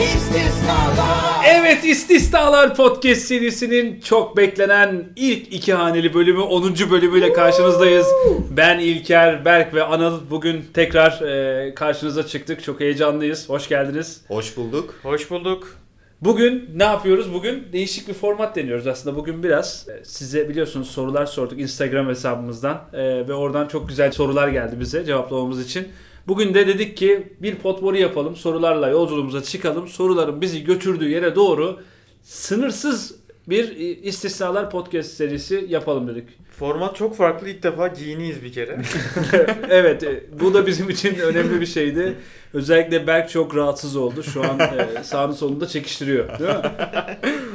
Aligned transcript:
İstisnalar 0.00 1.44
Evet 1.46 1.84
İstisnalar 1.84 2.76
Podcast 2.76 3.20
serisinin 3.20 4.00
çok 4.00 4.36
beklenen 4.36 5.04
ilk 5.16 5.52
iki 5.52 5.74
haneli 5.74 6.14
bölümü 6.14 6.40
10. 6.40 6.74
bölümüyle 6.90 7.32
karşınızdayız. 7.32 8.06
Ben 8.50 8.78
İlker, 8.78 9.44
Berk 9.44 9.74
ve 9.74 9.82
Anıl 9.82 10.20
bugün 10.30 10.64
tekrar 10.74 11.20
e, 11.22 11.74
karşınıza 11.74 12.26
çıktık. 12.26 12.64
Çok 12.64 12.80
heyecanlıyız. 12.80 13.48
Hoş 13.48 13.68
geldiniz. 13.68 14.20
Hoş 14.28 14.56
bulduk. 14.56 14.94
Hoş 15.02 15.30
bulduk. 15.30 15.76
Bugün 16.20 16.70
ne 16.74 16.84
yapıyoruz? 16.84 17.34
Bugün 17.34 17.68
değişik 17.72 18.08
bir 18.08 18.14
format 18.14 18.56
deniyoruz 18.56 18.86
aslında. 18.86 19.16
Bugün 19.16 19.42
biraz 19.42 19.86
e, 19.88 20.04
size 20.04 20.48
biliyorsunuz 20.48 20.90
sorular 20.90 21.26
sorduk 21.26 21.60
Instagram 21.60 22.08
hesabımızdan 22.08 22.80
E, 22.92 23.28
ve 23.28 23.34
oradan 23.34 23.68
çok 23.68 23.88
güzel 23.88 24.12
sorular 24.12 24.48
geldi 24.48 24.76
bize 24.80 25.04
cevaplamamız 25.04 25.66
için. 25.66 25.88
Bugün 26.28 26.54
de 26.54 26.66
dedik 26.66 26.96
ki 26.96 27.32
bir 27.42 27.54
potpori 27.54 28.00
yapalım, 28.00 28.36
sorularla 28.36 28.88
yolculuğumuza 28.88 29.42
çıkalım. 29.42 29.88
Soruların 29.88 30.40
bizi 30.40 30.64
götürdüğü 30.64 31.08
yere 31.08 31.34
doğru 31.34 31.80
sınırsız 32.22 33.20
bir 33.48 33.76
e, 33.76 33.84
istisnalar 33.84 34.70
podcast 34.70 35.10
serisi 35.10 35.66
yapalım 35.68 36.08
dedik. 36.08 36.28
Format 36.50 36.96
çok 36.96 37.16
farklı. 37.16 37.48
İlk 37.48 37.62
defa 37.62 37.88
giyiniyiz 37.88 38.42
bir 38.42 38.52
kere. 38.52 38.78
evet, 39.70 40.02
e, 40.02 40.24
bu 40.40 40.54
da 40.54 40.66
bizim 40.66 40.90
için 40.90 41.14
önemli 41.14 41.60
bir 41.60 41.66
şeydi. 41.66 42.14
Özellikle 42.54 43.06
Berk 43.06 43.30
çok 43.30 43.56
rahatsız 43.56 43.96
oldu. 43.96 44.22
Şu 44.22 44.42
an 44.44 44.58
e, 44.60 45.04
sağını 45.04 45.34
solunda 45.34 45.66
çekiştiriyor. 45.66 46.38
Değil 46.38 46.50
mi? 46.50 46.56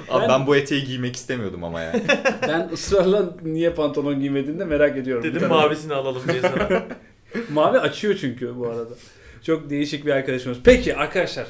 Abi 0.10 0.22
Ben- 0.22 0.30
ben, 0.30 0.48
bu 0.48 0.56
eteği 0.56 0.84
giymek 0.84 1.16
istemiyordum 1.16 1.64
ama 1.64 1.82
ya. 1.82 1.94
Ben 2.48 2.70
ısrarla 2.74 3.36
niye 3.44 3.70
pantolon 3.70 4.20
giymediğini 4.20 4.60
de 4.60 4.66
merak 4.66 4.98
ediyorum. 4.98 5.24
Dedim 5.24 5.48
mavisini 5.50 5.94
alalım 5.94 6.22
diye 6.32 6.42
sana. 6.42 6.84
Mavi 7.56 7.80
açıyor 7.80 8.18
çünkü 8.22 8.56
bu 8.58 8.68
arada. 8.68 8.94
Çok 9.44 9.70
değişik 9.70 10.06
bir 10.06 10.12
arkadaşımız. 10.12 10.58
Peki 10.64 10.96
arkadaşlar 10.96 11.48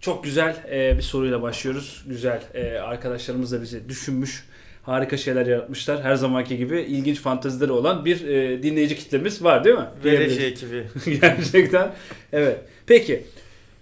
çok 0.00 0.24
güzel 0.24 0.56
e, 0.70 0.96
bir 0.96 1.02
soruyla 1.02 1.42
başlıyoruz. 1.42 2.04
Güzel 2.08 2.42
e, 2.54 2.78
arkadaşlarımız 2.78 3.52
da 3.52 3.62
bizi 3.62 3.88
düşünmüş. 3.88 4.44
Harika 4.82 5.16
şeyler 5.16 5.46
yaratmışlar. 5.46 6.02
Her 6.02 6.14
zamanki 6.14 6.56
gibi 6.56 6.80
ilginç 6.80 7.20
fantezileri 7.20 7.72
olan 7.72 8.04
bir 8.04 8.26
e, 8.28 8.62
dinleyici 8.62 8.96
kitlemiz 8.96 9.44
var 9.44 9.64
değil 9.64 9.76
mi? 9.76 9.86
Diyebiliriz. 10.02 10.38
ekibi. 10.38 10.86
Gerçekten. 11.20 11.92
Evet. 12.32 12.58
Peki. 12.86 13.24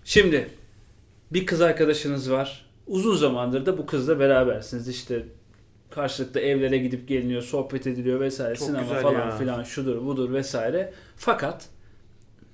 Şimdi 0.05 0.49
bir 1.31 1.47
kız 1.47 1.61
arkadaşınız 1.61 2.31
var. 2.31 2.67
Uzun 2.87 3.17
zamandır 3.17 3.67
da 3.67 3.79
bu 3.79 3.87
kızla 3.87 4.19
berabersiniz. 4.19 4.89
İşte 4.89 5.23
karşılıklı 5.91 6.41
evlere 6.41 6.79
gidip 6.79 7.09
geliniyor, 7.09 7.43
sohbet 7.43 7.87
ediliyor 7.87 8.21
vesaire. 8.21 8.55
Çok 8.55 8.67
Sinema 8.67 8.83
güzel 8.83 9.03
falan 9.03 9.15
ya. 9.27 9.31
filan 9.39 9.63
şudur 9.63 10.07
budur 10.07 10.33
vesaire. 10.33 10.93
Fakat 11.17 11.69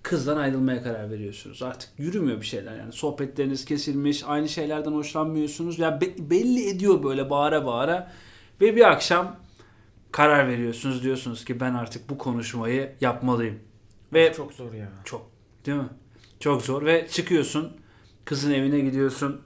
kızdan 0.03 0.37
ayrılmaya 0.37 0.83
karar 0.83 1.11
veriyorsunuz. 1.11 1.63
Artık 1.63 1.91
yürümüyor 1.99 2.41
bir 2.41 2.47
şeyler 2.47 2.77
yani. 2.77 2.93
Sohbetleriniz 2.93 3.65
kesilmiş, 3.65 4.25
aynı 4.27 4.49
şeylerden 4.49 4.93
hoşlanmıyorsunuz. 4.93 5.79
Ya 5.79 6.01
be- 6.01 6.31
belli 6.31 6.69
ediyor 6.69 7.03
böyle 7.03 7.31
bağıra 7.31 7.67
bağıra. 7.67 8.13
Ve 8.61 8.77
bir 8.77 8.91
akşam 8.91 9.37
karar 10.13 10.49
veriyorsunuz. 10.49 11.03
Diyorsunuz 11.03 11.45
ki 11.45 11.61
ben 11.61 11.75
artık 11.75 12.11
bu 12.11 12.19
konuşmayı 12.19 12.93
yapmalıyım. 13.01 13.59
Ve 14.13 14.33
Çok 14.37 14.53
zor 14.53 14.73
ya. 14.73 14.89
çok 15.05 15.31
değil 15.67 15.79
mi? 15.79 15.89
Çok 16.41 16.63
zor 16.63 16.85
ve 16.85 17.07
çıkıyorsun 17.11 17.73
kızın 18.25 18.53
evine 18.53 18.81
gidiyorsun. 18.81 19.41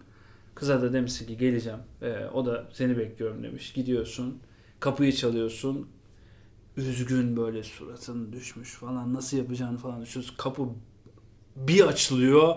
Kıza 0.54 0.82
da 0.82 0.92
demişsin 0.92 1.26
ki 1.26 1.36
geleceğim. 1.36 1.78
Ee, 2.02 2.14
o 2.34 2.46
da 2.46 2.68
seni 2.72 2.98
bekliyorum 2.98 3.42
demiş. 3.42 3.72
Gidiyorsun. 3.72 4.38
Kapıyı 4.80 5.12
çalıyorsun. 5.12 5.88
Üzgün 6.76 7.36
böyle 7.36 7.62
suratın 7.62 8.32
düşmüş 8.32 8.70
falan. 8.70 9.14
Nasıl 9.14 9.36
yapacağını 9.36 9.78
falan 9.78 10.02
düşünüyorsun. 10.02 10.36
Kapı 10.38 10.62
bir 11.56 11.86
açılıyor. 11.86 12.54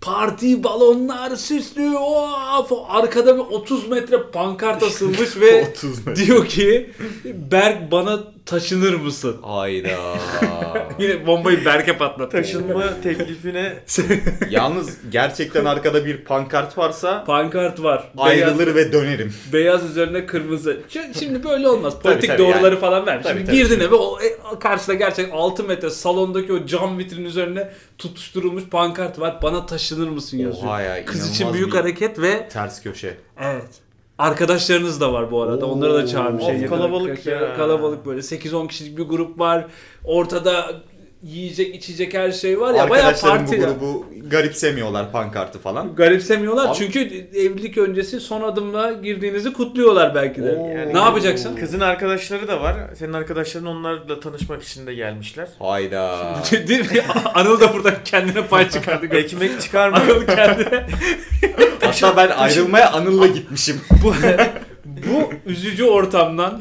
Parti 0.00 0.64
balonlar 0.64 1.36
süslüyor. 1.36 2.00
Of! 2.00 2.72
Arkada 2.88 3.34
bir 3.36 3.40
30 3.40 3.88
metre 3.88 4.30
pankart 4.30 4.82
asılmış 4.82 5.36
ve 5.40 5.68
30 5.70 6.06
metre. 6.06 6.26
diyor 6.26 6.46
ki 6.46 6.90
Berk 7.24 7.92
bana 7.92 8.20
taşınır 8.46 8.94
mısın? 8.94 9.36
Hayda. 9.42 9.88
Yine 10.98 11.26
bombayı 11.26 11.64
Berk'e 11.64 11.96
patlattı. 11.98 12.30
Taşınma 12.36 13.00
teklifine 13.02 13.72
Yalnız 14.50 14.98
gerçekten 15.10 15.64
arkada 15.64 16.06
bir 16.06 16.24
pankart 16.24 16.78
varsa 16.78 17.24
Pankart 17.24 17.82
var. 17.82 18.04
ayrılır 18.18 18.74
ve 18.74 18.92
dönerim. 18.92 19.34
Beyaz, 19.52 19.80
beyaz 19.80 19.90
üzerine 19.90 20.26
kırmızı. 20.26 20.80
Şimdi 21.18 21.44
böyle 21.44 21.68
olmaz. 21.68 21.94
Politik 22.02 22.30
tabii 22.30 22.38
doğruları 22.38 22.74
yani. 22.74 22.80
falan 22.80 23.06
ver. 23.06 23.22
Tabii, 23.22 23.32
Şimdi 23.32 23.46
tabii. 23.46 23.56
girdin 23.56 23.80
eve 23.80 23.94
o 23.94 24.18
e, 24.20 24.58
karşıda 24.58 24.94
gerçek 24.94 25.28
6 25.32 25.64
metre 25.64 25.90
salondaki 25.90 26.52
o 26.52 26.66
cam 26.66 26.98
vitrinin 26.98 27.24
üzerine 27.24 27.70
tutuşturulmuş 27.98 28.64
pankart 28.68 29.20
var. 29.20 29.38
Bana 29.42 29.66
taşınır 29.66 30.08
mısın 30.08 30.38
yazıyor. 30.38 30.66
Oha 30.66 30.80
ya, 30.80 31.04
Kız 31.04 31.30
için 31.30 31.52
büyük 31.52 31.74
hareket 31.74 32.18
ve 32.20 32.48
Ters 32.48 32.82
köşe. 32.82 33.16
evet. 33.40 33.81
Arkadaşlarınız 34.22 35.00
da 35.00 35.12
var 35.12 35.30
bu 35.30 35.42
arada. 35.42 35.66
Onları 35.66 35.94
da 35.94 36.06
çağırmış. 36.06 36.44
Of, 36.44 36.68
kalabalık 36.68 37.26
ya. 37.26 37.56
Kalabalık 37.56 38.06
böyle 38.06 38.20
8-10 38.20 38.68
kişilik 38.68 38.98
bir 38.98 39.02
grup 39.02 39.38
var. 39.38 39.66
Ortada 40.04 40.82
yiyecek 41.22 41.74
içecek 41.74 42.14
her 42.14 42.32
şey 42.32 42.60
var 42.60 42.74
ya. 42.74 42.90
Bayağı 42.90 43.06
Arkadaşlarım 43.06 43.46
bu 43.46 43.50
parti. 43.50 43.60
ya. 43.62 43.68
grubu 43.68 44.06
garipsemiyorlar 44.26 45.12
pankartı 45.12 45.58
falan. 45.58 45.94
Garipsemiyorlar 45.94 46.68
Abi- 46.68 46.76
çünkü 46.78 47.00
evlilik 47.34 47.78
öncesi 47.78 48.20
son 48.20 48.42
adımla 48.42 48.92
girdiğinizi 48.92 49.52
kutluyorlar 49.52 50.14
belki 50.14 50.42
de. 50.42 50.52
Oo. 50.56 50.68
Yani 50.68 50.94
ne 50.94 50.98
yapacaksın? 50.98 51.56
kızın 51.56 51.80
arkadaşları 51.80 52.48
da 52.48 52.60
var. 52.60 52.76
Senin 52.98 53.12
arkadaşların 53.12 53.66
onlarla 53.68 54.20
tanışmak 54.20 54.62
için 54.62 54.86
de 54.86 54.94
gelmişler. 54.94 55.48
Hayda. 55.58 56.18
Değil 56.68 56.92
mi? 56.92 57.02
Anıl 57.34 57.60
da 57.60 57.74
burada 57.74 58.04
kendine 58.04 58.46
pay 58.46 58.70
çıkardı. 58.70 59.06
Ekmek 59.16 59.60
çıkarma. 59.60 59.96
Anıl 59.96 60.26
kendine. 60.26 60.86
Hatta 61.82 62.16
ben 62.16 62.28
ayrılmaya 62.30 62.90
Anıl'la 62.92 63.26
gitmişim. 63.26 63.80
bu, 64.04 64.14
bu 65.10 65.50
üzücü 65.50 65.84
ortamdan 65.84 66.60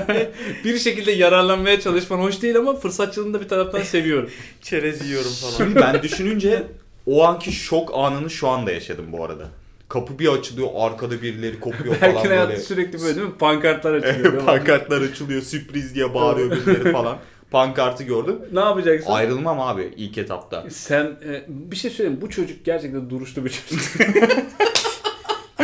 bir 0.64 0.78
şekilde 0.78 1.12
yararlanmaya 1.12 1.80
çalışman 1.80 2.18
hoş 2.18 2.42
değil 2.42 2.56
ama 2.56 2.76
fırsatçılığını 2.76 3.34
da 3.34 3.40
bir 3.40 3.48
taraftan 3.48 3.82
seviyorum. 3.82 4.30
Çerez 4.62 5.06
yiyorum 5.08 5.30
falan. 5.30 5.52
Şimdi 5.56 5.74
ben 5.80 6.02
düşününce 6.02 6.62
o 7.06 7.24
anki 7.24 7.52
şok 7.52 7.90
anını 7.94 8.30
şu 8.30 8.48
anda 8.48 8.72
yaşadım 8.72 9.06
bu 9.12 9.24
arada. 9.24 9.48
Kapı 9.88 10.18
bir 10.18 10.28
açılıyor, 10.28 10.68
arkada 10.76 11.22
birileri 11.22 11.60
kopuyor 11.60 11.94
falan 11.94 12.12
hayatı 12.12 12.30
böyle. 12.30 12.60
sürekli 12.60 13.00
böyle 13.00 13.16
değil 13.16 13.26
mi? 13.26 13.38
Pankartlar 13.38 13.94
açılıyor. 13.94 14.44
Pankartlar 14.44 15.02
açılıyor, 15.02 15.42
sürpriz 15.42 15.94
diye 15.94 16.14
bağırıyor 16.14 16.50
birileri 16.50 16.92
falan. 16.92 17.18
Pankartı 17.50 18.04
gördüm. 18.04 18.36
ne 18.52 18.60
yapacaksın? 18.60 19.10
Ayrılmam 19.10 19.60
abi 19.60 19.94
ilk 19.96 20.18
etapta. 20.18 20.64
Sen 20.70 21.04
e, 21.04 21.44
bir 21.48 21.76
şey 21.76 21.90
söyleyeyim. 21.90 22.20
Bu 22.22 22.30
çocuk 22.30 22.64
gerçekten 22.64 23.10
duruşlu 23.10 23.44
bir 23.44 23.50
çocuk. 23.50 23.82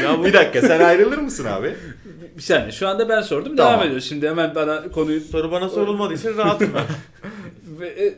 ya 0.06 0.18
bu 0.18 0.24
Bir 0.24 0.32
dakika 0.32 0.60
sen 0.68 0.80
ayrılır 0.80 1.18
mısın 1.18 1.44
abi? 1.44 1.74
bir 2.36 2.42
saniye. 2.42 2.72
Şu 2.72 2.88
anda 2.88 3.08
ben 3.08 3.20
sordum. 3.20 3.56
Tamam. 3.56 3.72
Devam 3.72 3.82
ediyoruz. 3.86 4.08
Şimdi 4.08 4.28
hemen 4.28 4.54
bana 4.54 4.82
konuyu 4.88 5.20
soru 5.20 5.52
bana 5.52 5.68
sorulmadığı 5.68 6.14
için 6.14 6.36
rahatım 6.36 6.70
ben. 6.74 6.84
Ve, 7.80 8.14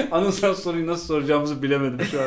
Anıl 0.12 0.32
sen 0.32 0.52
soruyu 0.52 0.86
nasıl 0.86 1.06
soracağımızı 1.06 1.62
bilemedim 1.62 2.06
şu 2.10 2.20
an. 2.20 2.26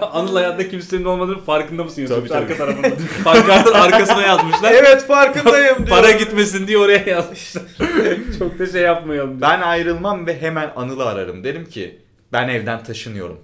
Anıl 0.12 0.34
hayatta 0.34 0.68
kimsenin 0.68 1.04
olmadığını 1.04 1.40
farkında 1.40 1.84
mısın 1.84 2.02
Yusuf? 2.02 2.16
Tabii, 2.16 2.28
tabii. 2.28 2.38
Arka 2.52 2.56
tarafında. 2.56 2.88
Pankartın 3.24 3.72
arkasına 3.72 4.22
yazmışlar. 4.22 4.72
evet 4.72 5.06
farkındayım 5.06 5.76
diyor. 5.76 5.88
Para 5.88 6.10
gitmesin 6.10 6.66
diye 6.66 6.78
oraya 6.78 7.04
yazmışlar. 7.06 7.62
Çok 8.38 8.58
da 8.58 8.66
şey 8.66 8.82
yapmayalım. 8.82 9.30
diye. 9.30 9.40
Ben 9.40 9.60
ayrılmam 9.60 10.26
ve 10.26 10.40
hemen 10.40 10.70
Anıl'ı 10.76 11.04
ararım. 11.06 11.44
Derim 11.44 11.64
ki 11.64 11.98
ben 12.32 12.48
evden 12.48 12.82
taşınıyorum. 12.82 13.38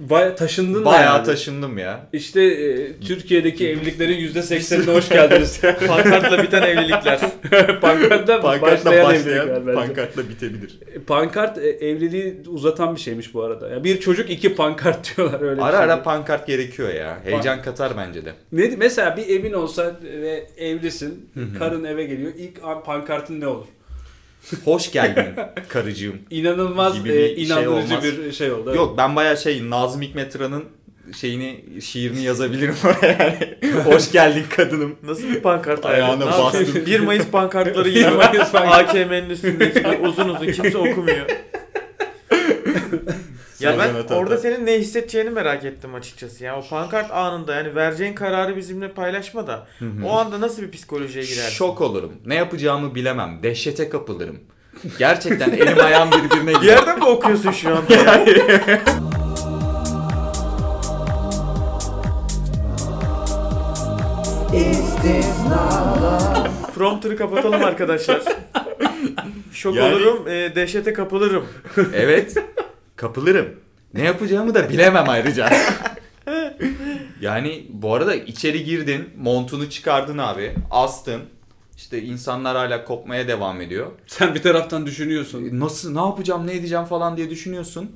Baya 0.00 0.34
taşındın 0.34 0.84
Bayağı 0.84 1.16
yani. 1.16 1.26
taşındım 1.26 1.78
ya. 1.78 2.06
İşte 2.12 2.42
e, 2.42 3.00
Türkiye'deki 3.00 3.68
evliliklerin 3.68 4.28
%80'ine 4.28 4.94
hoş 4.94 5.08
geldiniz. 5.08 5.60
Pankartla 5.86 6.42
biten 6.42 6.62
evlilikler. 6.62 7.20
Pankartla, 7.80 8.40
Pankartla 8.40 8.60
başlayan, 8.62 9.04
başlayan, 9.04 9.48
evlilikler 9.48 9.66
bence. 9.66 9.74
pankartla 9.78 10.28
bitebilir. 10.28 10.78
Pankart 11.06 11.58
e, 11.58 11.68
evliliği 11.68 12.42
uzatan 12.46 12.94
bir 12.96 13.00
şeymiş 13.00 13.34
bu 13.34 13.42
arada. 13.42 13.68
Ya 13.68 13.84
bir 13.84 14.00
çocuk 14.00 14.30
iki 14.30 14.54
pankart 14.54 15.16
diyorlar 15.16 15.40
öyle. 15.40 15.62
Ara 15.62 15.76
şey. 15.76 15.80
ara 15.84 16.02
pankart 16.02 16.46
gerekiyor 16.46 16.94
ya. 16.94 17.18
Heyecan 17.24 17.62
katar 17.62 17.92
bence 17.96 18.24
de. 18.24 18.32
Ne 18.52 18.70
mesela 18.78 19.16
bir 19.16 19.28
evin 19.28 19.52
olsa 19.52 19.96
ve 20.02 20.46
evlisin, 20.58 21.30
karın 21.58 21.84
eve 21.84 22.04
geliyor. 22.04 22.32
İlk 22.38 22.64
an 22.64 22.84
pankartın 22.84 23.40
ne 23.40 23.46
olur? 23.46 23.66
Hoş 24.64 24.92
geldin 24.92 25.24
karıcığım. 25.68 26.16
İnanılmaz 26.30 26.98
Gibi 26.98 27.08
e, 27.08 27.12
bir 27.12 27.18
şey 27.36 27.44
inandırıcı 27.44 27.94
olmaz. 27.94 28.04
bir 28.04 28.32
şey 28.32 28.52
oldu. 28.52 28.74
Yok 28.74 28.94
ben 28.98 29.16
bayağı 29.16 29.36
şey 29.36 29.70
Nazım 29.70 30.02
Hikmet 30.02 30.32
Tıran'ın 30.32 30.64
şeyini 31.16 31.64
şiirini 31.82 32.22
yazabilirim 32.22 32.74
oraya 32.84 33.12
yani. 33.12 33.58
Hoş 33.84 34.12
geldin 34.12 34.44
kadınım. 34.56 34.96
Nasıl 35.02 35.28
bir 35.28 35.40
pankart 35.40 35.86
Ayağına 35.86 36.26
bastın. 36.26 36.86
1 36.86 37.00
Mayıs 37.00 37.26
pankartları 37.26 37.88
gibi. 37.88 38.00
1 38.00 38.06
Mayıs. 38.12 38.54
AKM'nin 38.54 39.30
üstündeki 39.30 39.86
uzun 40.02 40.28
uzun 40.28 40.52
kimse 40.52 40.78
okumuyor. 40.78 41.26
Ya 43.60 43.78
ben 43.78 44.14
orada 44.14 44.38
senin 44.38 44.66
ne 44.66 44.78
hissedeceğini 44.78 45.30
merak 45.30 45.64
ettim 45.64 45.94
açıkçası. 45.94 46.44
Ya 46.44 46.58
o 46.58 46.68
pankart 46.68 47.10
anında 47.10 47.54
yani 47.54 47.74
vereceğin 47.74 48.14
kararı 48.14 48.56
bizimle 48.56 48.88
paylaşma 48.92 49.46
da 49.46 49.66
o 50.04 50.18
anda 50.18 50.40
nasıl 50.40 50.62
bir 50.62 50.70
psikolojiye 50.70 51.24
girersin? 51.24 51.50
Şok 51.50 51.80
olurum. 51.80 52.12
Ne 52.26 52.34
yapacağımı 52.34 52.94
bilemem. 52.94 53.38
Dehşete 53.42 53.88
kapılırım. 53.88 54.40
Gerçekten 54.98 55.50
elim 55.50 55.80
ayağım 55.80 56.10
birbirine 56.10 56.52
girer. 56.52 56.62
Yerden 56.62 56.98
mi 56.98 57.04
okuyorsun 57.04 57.50
şu 57.50 57.76
anda? 57.76 57.94
Yani? 57.94 58.34
Prompter'ı 66.74 67.16
kapatalım 67.16 67.64
arkadaşlar. 67.64 68.22
Şok 69.52 69.74
yani... 69.74 69.94
olurum, 69.94 70.28
e, 70.28 70.54
dehşete 70.54 70.92
kapılırım. 70.92 71.44
Evet. 71.94 72.34
Kapılırım. 73.00 73.48
Ne 73.94 74.04
yapacağımı 74.04 74.54
da 74.54 74.68
bilemem 74.68 75.08
ayrıca. 75.08 75.50
yani 77.20 77.66
bu 77.70 77.94
arada 77.94 78.14
içeri 78.14 78.64
girdin, 78.64 79.08
montunu 79.16 79.70
çıkardın 79.70 80.18
abi, 80.18 80.54
astın. 80.70 81.20
İşte 81.76 82.02
insanlar 82.02 82.56
hala 82.56 82.84
kopmaya 82.84 83.28
devam 83.28 83.60
ediyor. 83.60 83.86
Sen 84.06 84.34
bir 84.34 84.42
taraftan 84.42 84.86
düşünüyorsun. 84.86 85.48
Nasıl, 85.52 85.92
ne 85.92 86.00
yapacağım, 86.00 86.46
ne 86.46 86.52
edeceğim 86.52 86.84
falan 86.84 87.16
diye 87.16 87.30
düşünüyorsun. 87.30 87.90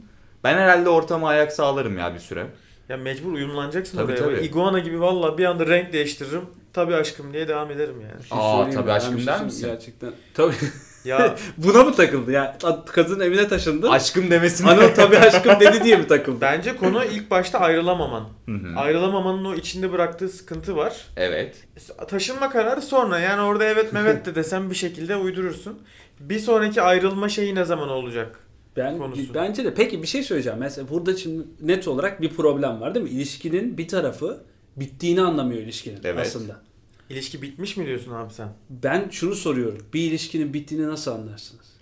Ben 0.44 0.54
herhalde 0.58 0.88
ortama 0.88 1.28
ayak 1.28 1.52
sağlarım 1.52 1.98
ya 1.98 2.14
bir 2.14 2.20
süre. 2.20 2.46
Ya 2.88 2.96
mecbur 2.96 3.32
uyumlanacaksın 3.32 3.98
Tabii, 3.98 4.12
oraya. 4.12 4.24
tabii. 4.24 4.46
Iguana 4.46 4.78
gibi 4.78 5.00
valla 5.00 5.38
bir 5.38 5.44
anda 5.44 5.66
renk 5.66 5.92
değiştiririm. 5.92 6.44
Tabii 6.72 6.94
aşkım 6.94 7.32
diye 7.32 7.48
devam 7.48 7.70
ederim 7.70 8.00
yani. 8.00 8.24
Şey 8.24 8.38
Aa, 8.40 8.70
tabii 8.70 8.92
aşkım 8.92 9.26
der 9.26 9.36
şey 9.36 9.44
misin? 9.46 9.66
Gerçekten. 9.66 10.12
Tabii. 10.34 10.54
Ya 11.04 11.36
Buna 11.56 11.84
mı 11.84 11.94
takıldı? 11.94 12.32
Ya 12.32 12.58
kadın 12.86 13.20
evine 13.20 13.48
taşındı. 13.48 13.90
Aşkım 13.90 14.30
demesini. 14.30 14.70
Anıl 14.70 14.88
tabii 14.88 15.18
aşkım 15.18 15.60
dedi 15.60 15.84
diye 15.84 15.96
mi 15.96 16.06
takıldı? 16.08 16.38
bence 16.40 16.76
konu 16.76 17.04
ilk 17.04 17.30
başta 17.30 17.58
ayrılamaman. 17.58 18.28
Hı 18.46 18.52
hı. 18.52 18.76
Ayrılamamanın 18.78 19.44
o 19.44 19.54
içinde 19.54 19.92
bıraktığı 19.92 20.28
sıkıntı 20.28 20.76
var. 20.76 20.96
Evet. 21.16 21.56
Taşınma 22.08 22.50
kararı 22.50 22.82
sonra 22.82 23.18
yani 23.18 23.42
orada 23.42 23.64
evet 23.64 23.92
mevet 23.92 24.26
de 24.26 24.34
desem 24.34 24.70
bir 24.70 24.74
şekilde 24.74 25.16
uydurursun. 25.16 25.78
Bir 26.20 26.38
sonraki 26.38 26.82
ayrılma 26.82 27.28
şeyi 27.28 27.54
ne 27.54 27.64
zaman 27.64 27.88
olacak? 27.88 28.38
Ben 28.76 28.98
konusu. 28.98 29.34
bence 29.34 29.64
de 29.64 29.74
peki 29.74 30.02
bir 30.02 30.06
şey 30.06 30.22
söyleyeceğim. 30.22 30.58
Mesela 30.58 30.88
burada 30.90 31.16
şimdi 31.16 31.44
net 31.60 31.88
olarak 31.88 32.20
bir 32.20 32.30
problem 32.30 32.80
var 32.80 32.94
değil 32.94 33.04
mi? 33.04 33.10
İlişkinin 33.10 33.78
bir 33.78 33.88
tarafı 33.88 34.40
bittiğini 34.76 35.22
anlamıyor 35.22 35.60
ilişkinin 35.62 36.00
Evet. 36.04 36.20
aslında. 36.26 36.60
İlişki 37.10 37.42
bitmiş 37.42 37.76
mi 37.76 37.86
diyorsun 37.86 38.12
abi 38.12 38.32
sen? 38.32 38.48
Ben 38.70 39.08
şunu 39.10 39.34
soruyorum. 39.34 39.86
Bir 39.94 40.00
ilişkinin 40.00 40.54
bittiğini 40.54 40.88
nasıl 40.88 41.10
anlarsınız? 41.10 41.74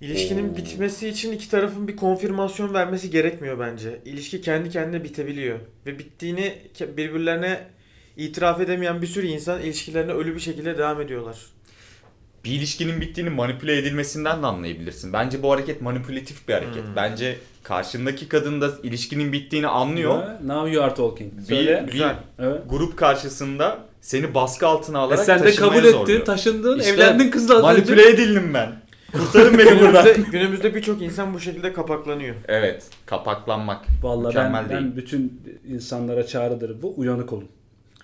İlişkinin 0.00 0.52
Oo. 0.52 0.56
bitmesi 0.56 1.08
için 1.08 1.32
iki 1.32 1.50
tarafın 1.50 1.88
bir 1.88 1.96
konfirmasyon 1.96 2.74
vermesi 2.74 3.10
gerekmiyor 3.10 3.58
bence. 3.58 4.00
İlişki 4.04 4.40
kendi 4.40 4.70
kendine 4.70 5.04
bitebiliyor. 5.04 5.58
Ve 5.86 5.98
bittiğini 5.98 6.54
birbirlerine 6.80 7.66
itiraf 8.16 8.60
edemeyen 8.60 9.02
bir 9.02 9.06
sürü 9.06 9.26
insan 9.26 9.62
ilişkilerine 9.62 10.12
ölü 10.12 10.34
bir 10.34 10.40
şekilde 10.40 10.78
devam 10.78 11.00
ediyorlar. 11.00 11.46
Bir 12.46 12.50
ilişkinin 12.50 13.00
bittiğini 13.00 13.30
manipüle 13.30 13.78
edilmesinden 13.78 14.42
de 14.42 14.46
anlayabilirsin. 14.46 15.12
Bence 15.12 15.42
bu 15.42 15.52
hareket 15.52 15.80
manipülatif 15.82 16.48
bir 16.48 16.52
hareket. 16.54 16.84
Hmm. 16.86 16.96
Bence 16.96 17.36
karşındaki 17.62 18.28
kadın 18.28 18.60
da 18.60 18.70
ilişkinin 18.82 19.32
bittiğini 19.32 19.66
anlıyor. 19.66 20.22
Now 20.44 20.70
you 20.70 20.84
are 20.84 20.94
talking. 20.94 21.32
Bir, 21.38 21.42
Söyle. 21.42 21.84
bir 21.86 21.92
Güzel. 21.92 22.16
Evet. 22.38 22.60
grup 22.70 22.96
karşısında 22.96 23.78
seni 24.00 24.34
baskı 24.34 24.66
altına 24.66 24.98
E 24.98 25.00
alarak 25.00 25.24
sen 25.24 25.42
de 25.44 25.54
kabul 25.54 25.76
ettin, 25.76 25.90
zorluyor. 25.90 26.24
taşındın, 26.24 26.78
İşte 26.78 26.90
evlendin 26.90 27.30
kızla 27.30 27.54
az 27.54 27.60
önce. 27.60 27.72
Manipüle 27.92 28.08
edildim 28.10 28.54
ben. 28.54 28.72
Kurtarın 29.12 29.58
beni 29.58 29.80
buradan. 29.80 30.04
Günümüzde, 30.04 30.30
günümüzde 30.38 30.74
birçok 30.74 31.02
insan 31.02 31.34
bu 31.34 31.40
şekilde 31.40 31.72
kapaklanıyor. 31.72 32.34
Evet, 32.48 32.84
kapaklanmak. 33.06 33.84
Vallahi 34.02 34.26
Mükemmel 34.26 34.62
ben, 34.64 34.70
değil. 34.70 34.80
ben 34.82 34.96
bütün 34.96 35.42
insanlara 35.68 36.26
çağrıdır 36.26 36.82
bu. 36.82 36.94
Uyanık 36.96 37.32
olun. 37.32 37.48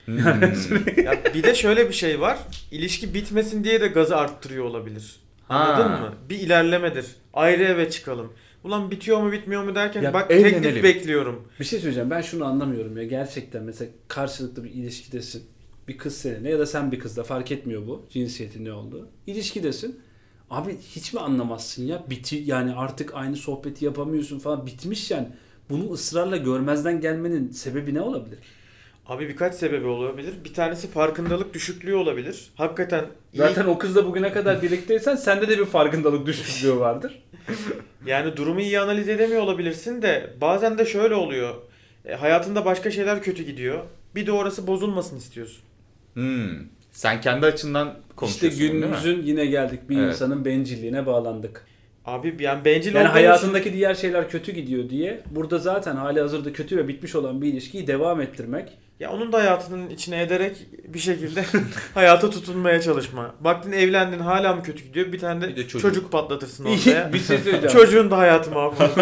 Hmm. 0.04 0.19
Ya 1.04 1.22
bir 1.34 1.43
de 1.43 1.54
şöyle 1.54 1.88
bir 1.88 1.94
şey 1.94 2.20
var. 2.20 2.38
İlişki 2.70 3.14
bitmesin 3.14 3.64
diye 3.64 3.81
de 3.81 3.88
gazı 3.88 4.16
arttırıyor 4.16 4.64
olabilir. 4.64 5.16
Anladın 5.49 5.88
Ha. 5.90 6.00
mı? 6.00 6.14
Bir 6.31 6.38
ilerlemedir. 6.38 7.06
Ayrı 7.34 7.62
eve 7.62 7.90
çıkalım. 7.90 8.32
Ulan 8.64 8.90
bitiyor 8.90 9.20
mu 9.22 9.32
bitmiyor 9.32 9.62
mu 9.64 9.75
derken 9.75 10.02
Ya 10.02 10.14
bak 10.14 10.31
evlenelim. 10.31 10.62
teklif 10.62 10.82
bekliyorum. 10.84 11.49
Bir 11.60 11.64
şey 11.64 11.78
söyleyeceğim. 11.78 12.10
Ben 12.10 12.20
şunu 12.22 12.44
anlamıyorum 12.44 12.96
ya. 12.96 13.04
Gerçekten 13.04 13.62
mesela 13.62 13.90
karşılıklı 14.08 14.64
bir 14.64 14.70
ilişkidesin. 14.70 15.43
Bir 15.88 15.99
kız 15.99 16.16
seninle 16.16 16.50
ya 16.50 16.58
da 16.58 16.66
sen 16.66 16.93
bir 16.93 16.99
kızla 16.99 17.22
fark 17.22 17.52
etmiyor 17.52 17.87
bu. 17.87 18.06
Cinsiyetin 18.10 18.64
ne 18.64 18.72
olduğu. 18.72 19.08
İlişkidesin. 19.26 20.00
Abi 20.50 20.76
hiç 20.90 21.12
mi 21.14 21.20
anlamazsın 21.20 21.87
ya? 21.87 22.02
Biti 22.10 22.37
yani 22.37 22.75
artık 22.75 23.14
aynı 23.14 23.37
sohbeti 23.37 23.84
yapamıyorsun 23.84 24.38
falan. 24.38 24.66
Bitmiş 24.66 25.10
yani. 25.10 25.28
Bunu 25.70 25.93
ısrarla 25.93 26.37
görmezden 26.37 27.00
gelmenin 27.00 27.50
sebebi 27.50 27.94
ne 27.94 28.00
olabilir? 28.00 28.38
Abi 29.06 29.28
birkaç 29.28 29.54
sebebi 29.54 29.87
olabilir. 29.87 30.34
Bir 30.44 30.54
tanesi 30.54 30.88
farkındalık 30.90 31.54
düşüklüğü 31.54 31.94
olabilir. 31.94 32.50
Hakikaten 32.54 33.04
iyi- 33.32 33.38
Zaten 33.38 33.64
o 33.64 33.78
kızla 33.78 34.06
bugüne 34.06 34.32
kadar 34.32 34.62
birlikteysen 34.62 35.16
sende 35.16 35.49
de 35.49 35.58
bir 35.58 35.64
farkındalık 35.64 36.26
düşüklüğü 36.26 36.76
vardır. 36.81 37.22
yani 38.06 38.37
durumu 38.37 38.60
iyi 38.60 38.81
analiz 38.81 39.08
edemiyor 39.08 39.43
olabilirsin 39.43 40.02
de 40.02 40.31
bazen 40.40 40.78
de 40.78 40.87
şöyle 40.87 41.14
oluyor. 41.14 41.54
E, 42.04 42.14
hayatında 42.14 42.64
başka 42.64 42.90
şeyler 42.90 43.22
kötü 43.22 43.43
gidiyor. 43.43 43.84
Bir 44.14 44.26
de 44.26 44.32
orası 44.32 44.66
bozulmasın 44.66 45.16
istiyorsun. 45.16 45.62
Hmm. 46.14 46.50
Sen 46.93 47.20
kendi 47.20 47.46
açından 47.46 47.87
işte 47.88 48.14
konuşuyorsun 48.16 48.64
mi? 48.64 48.70
günümüzün 48.72 49.22
yine 49.22 49.46
geldik. 49.46 49.81
Bir 49.88 49.99
Evet. 49.99 50.12
insanın 50.14 50.44
bencilliğine 50.44 51.06
bağlandık. 51.06 51.66
Abi 52.04 52.37
yani 52.40 52.64
bencil 52.64 52.94
Yani 52.94 53.08
hayatındaki 53.08 53.72
diğer 53.72 53.94
şeyler 53.94 54.28
kötü 54.31 54.52
gidiyor 54.52 54.90
diye 54.90 55.20
burada 55.31 55.58
zaten 55.58 55.96
hali 55.96 56.20
hazırda 56.20 56.52
kötü 56.52 56.76
ve 56.76 56.88
bitmiş 56.88 57.14
olan 57.14 57.43
bir 57.43 57.49
ilişkiyi 57.49 57.87
devam 57.87 58.20
ettirmek. 58.20 58.72
Ya 59.00 59.10
onun 59.12 59.32
da 59.32 59.38
hayatının 59.38 59.90
içine 59.90 60.22
ederek 60.22 60.56
bir 60.88 60.98
şekilde 60.98 61.44
hayata 61.94 62.30
tutunmaya 62.30 62.80
çalışma. 62.80 63.34
Baktın 63.40 63.72
evlendin 63.72 64.18
hala 64.18 64.52
mı 64.54 64.62
kötü 64.62 64.84
gidiyor? 64.84 65.12
Bir 65.12 65.18
tane 65.18 65.40
de, 65.40 65.48
Bir 65.48 65.56
de 65.56 65.68
çocuk. 65.68 65.80
çocuk. 65.80 66.12
patlatırsın 66.12 66.64
ortaya. 66.74 67.12
bir 67.12 67.18
şey 67.18 67.38
söyleyeceğim. 67.38 67.68
Çocuğun 67.68 68.10
da 68.10 68.18
hayatı 68.18 68.50
mahvolur. 68.50 68.90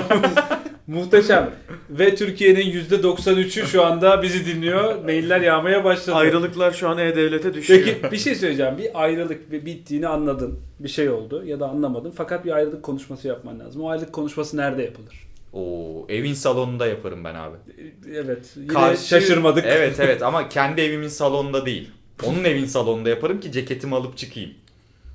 Muhteşem. 0.87 1.51
Ve 1.91 2.15
Türkiye'nin 2.15 2.61
%93'ü 2.73 3.67
şu 3.67 3.85
anda 3.85 4.23
bizi 4.23 4.47
dinliyor. 4.47 5.05
Mailler 5.05 5.41
yağmaya 5.41 5.85
başladı. 5.85 6.17
Ayrılıklar 6.17 6.73
şu 6.73 6.89
an 6.89 6.99
E-Devlet'e 6.99 7.55
düşüyor. 7.55 7.81
Peki 7.85 8.13
bir 8.13 8.17
şey 8.19 8.35
söyleyeceğim. 8.35 8.79
Bir 8.79 9.03
ayrılık 9.03 9.53
bir 9.53 9.67
bittiğini 9.67 10.09
anladın. 10.09 10.61
Bir 10.81 10.89
şey 10.89 11.11
oldu 11.11 11.45
ya 11.47 11.61
da 11.61 11.69
anlamadın. 11.69 12.11
Fakat 12.17 12.45
bir 12.45 12.53
ayrılık 12.53 12.83
konuşması 12.83 13.29
yapman 13.29 13.61
lazım. 13.61 13.83
O 13.83 13.89
ayrılık 13.89 14.13
konuşması 14.13 14.57
nerede 14.57 14.83
yapılır? 14.83 15.27
Oo, 15.53 16.07
evin 16.09 16.35
salonunda 16.35 16.87
yaparım 16.87 17.25
ben 17.25 17.35
abi. 17.35 17.57
Evet. 18.15 18.53
Yine 18.57 18.67
Karşı- 18.67 19.07
şaşırmadık. 19.09 19.65
Evet 19.69 20.01
evet 20.01 20.23
ama 20.23 20.49
kendi 20.49 20.81
evimin 20.81 21.09
salonunda 21.09 21.67
değil. 21.67 21.91
Onun 22.27 22.45
evin 22.45 22.67
salonunda 22.67 23.09
yaparım 23.09 23.41
ki 23.41 23.53
ceketimi 23.53 23.95
alıp 23.97 24.17
çıkayım. 24.19 24.51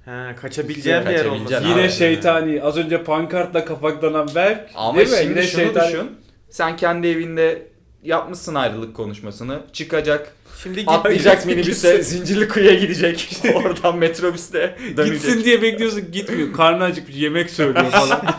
He, 0.06 0.36
kaçabileceğim 0.42 1.06
bir 1.06 1.10
yer 1.12 1.26
olmasın. 1.26 1.56
abi. 1.56 1.68
Yine 1.68 1.90
şeytani. 1.90 2.62
Az 2.64 2.78
önce 2.78 3.04
pankartla 3.04 3.66
kapaklanan 3.66 4.30
Berk. 4.36 4.70
Ama 4.76 4.98
değil 4.98 5.10
mi? 5.10 5.16
şimdi 5.18 5.30
Yine 5.32 5.44
şunu 5.44 5.62
şeytani. 5.62 5.88
düşün. 5.94 6.12
Sen 6.50 6.78
kendi 6.78 7.08
evinde 7.08 7.68
yapmışsın 8.06 8.56
ayrılık 8.56 8.96
konuşmasını. 8.96 9.60
Çıkacak, 9.74 10.36
Şimdi 10.64 10.80
git 10.80 10.90
atlayacak 10.90 11.46
minibüse, 11.46 12.04
zincirli 12.04 12.48
kuyuya 12.48 12.74
gidecek. 12.74 13.30
Oradan 13.56 13.98
metrobüste 13.98 14.78
dönecek. 14.98 15.22
Gitsin 15.22 15.44
diye 15.44 15.62
bekliyorsun 15.62 16.12
gitmiyor. 16.12 16.54
Karnı 16.54 16.84
acıkmış 16.84 17.16
yemek 17.16 17.50
söylüyor 17.50 17.92
falan. 17.92 18.22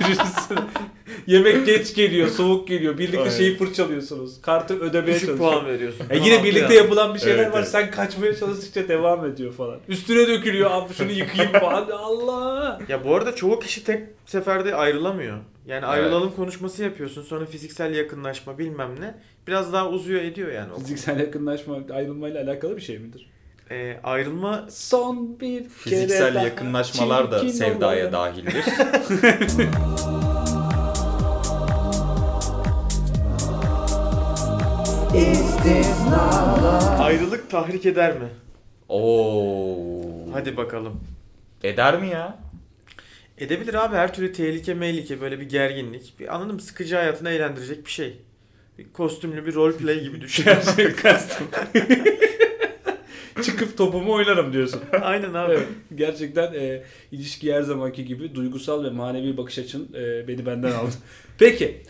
Yemek 1.27 1.67
geç 1.67 1.95
geliyor, 1.95 2.29
soğuk 2.29 2.69
geliyor. 2.69 2.99
Birlikte 2.99 3.19
Aynen. 3.19 3.31
şeyi 3.31 3.57
fırçalıyorsunuz. 3.57 4.41
Kartı 4.43 4.81
ödemeye 4.81 5.17
düşük 5.17 5.39
puan 5.39 5.67
veriyorsun. 5.67 6.07
E 6.11 6.17
yine 6.19 6.45
birlikte 6.45 6.75
yapılan 6.75 7.15
bir 7.15 7.19
şeyler 7.21 7.39
Evet, 7.39 7.53
var. 7.53 7.59
evet. 7.59 7.69
Sen 7.69 7.91
kaçmaya 7.91 8.37
çalıştıkça 8.37 8.89
devam 8.89 9.25
ediyor 9.27 9.53
falan. 9.53 9.79
Üstüne 9.89 10.29
dökülüyor. 10.29 10.71
Abi 10.71 10.95
şunu 10.95 11.11
yıkayayım 11.13 11.53
falan. 11.53 11.89
Allah. 11.99 12.81
Ya 12.89 13.05
bu 13.05 13.15
arada 13.15 13.35
çoğu 13.35 13.61
kişi 13.61 13.85
tek 13.85 14.03
seferde 14.27 14.75
ayrılamıyor. 14.75 15.39
Yani 15.67 15.79
Evet. 15.79 15.89
ayrılalım 15.89 16.33
konuşması 16.37 16.83
yapıyorsun. 16.83 17.23
Sonra 17.23 17.47
fiziksel 17.47 17.95
yakınlaşma 17.95 18.59
bilmem 18.59 19.01
ne. 19.01 19.15
Biraz 19.47 19.73
daha 19.73 19.89
uzuyor 19.89 20.23
ediyor 20.23 20.53
yani. 20.53 20.79
Fiziksel 20.79 21.21
yakınlaşma 21.21 21.77
ayrılmayla 21.95 22.43
alakalı 22.45 22.77
bir 22.77 22.83
şey 22.83 22.99
midir? 22.99 23.31
Ee, 23.71 23.97
ayrılma 24.05 24.67
Son 24.71 25.41
bir 25.41 25.59
kere 25.59 25.69
Fiziksel 25.69 26.35
daha 26.35 26.45
yakınlaşmalar 26.45 27.31
da 27.31 27.49
sevdaya 27.49 28.09
olalım. 28.09 28.13
dahildir. 28.13 28.65
ayrılık 37.01 37.51
tahrik 37.51 37.87
eder 37.87 38.13
mi? 38.19 38.29
Oo. 38.89 40.01
Hadi 40.33 40.57
bakalım. 40.57 41.01
Eder 41.65 42.01
mi 42.01 42.09
ya? 42.09 42.39
Edebilir 43.39 43.75
abi 43.75 43.97
her 43.97 44.15
türlü 44.15 44.33
tehlike 44.33 44.75
mehlike 44.75 45.21
böyle 45.21 45.41
bir 45.41 45.49
gerginlik. 45.49 46.15
Bir 46.21 46.35
anladın 46.35 46.55
mı 46.55 46.61
sıkıcı 46.61 46.97
hayatını 46.97 47.31
eğlendirecek 47.31 47.87
bir 47.87 47.91
şey. 47.91 48.17
Bir 48.79 48.93
kostümlü 48.93 49.47
bir 49.47 49.55
role 49.55 49.77
play 49.77 50.01
gibi 50.01 50.21
düşün. 50.21 50.45
Gerçekten. 51.03 51.21
Çıkıp 53.43 53.79
topumu 53.79 54.13
oynarım 54.13 54.53
diyorsun. 54.53 54.81
Aynen 55.03 55.35
abi. 55.35 55.53
Evet, 55.53 55.69
gerçekten 55.95 56.55
e, 56.55 56.83
ilişki 57.13 57.55
her 57.55 57.63
zamanki 57.63 58.05
gibi 58.05 58.35
duygusal 58.35 58.85
ve 58.85 58.91
manevi 58.91 59.37
bakış 59.37 59.59
açın 59.59 59.91
e, 59.95 60.29
beni 60.29 60.47
benden 60.47 60.73
aldı. 60.73 60.93
Peki, 61.39 61.83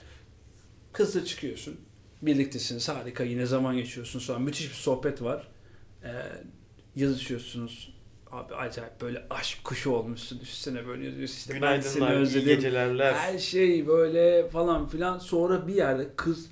kızla 0.92 1.24
çıkıyorsun, 1.24 1.76
birliktesiniz, 2.22 2.88
harika 2.88 3.24
yine 3.24 3.46
zaman 3.46 3.76
geçiyorsun 3.76 4.18
sonra 4.18 4.38
müthiş 4.38 4.68
bir 4.68 4.74
sohbet 4.74 5.22
var. 5.22 5.48
E, 6.04 6.10
yazışıyorsunuz. 6.96 7.95
Abi 8.36 8.54
acayip 8.54 9.00
böyle 9.00 9.22
aşk 9.30 9.64
kuşu 9.64 9.90
olmuşsun 9.90 10.38
üstüne 10.38 10.86
böyle 10.86 11.04
yazıyorsun 11.04 11.36
işte 11.36 11.62
ben 11.62 11.80
seni 11.80 12.08
özledim. 12.10 12.46
gecelerler. 12.48 13.12
Her 13.12 13.38
şey 13.38 13.86
böyle 13.86 14.48
falan 14.48 14.86
filan. 14.86 15.18
Sonra 15.18 15.66
bir 15.66 15.74
yerde 15.74 16.08
kız 16.16 16.50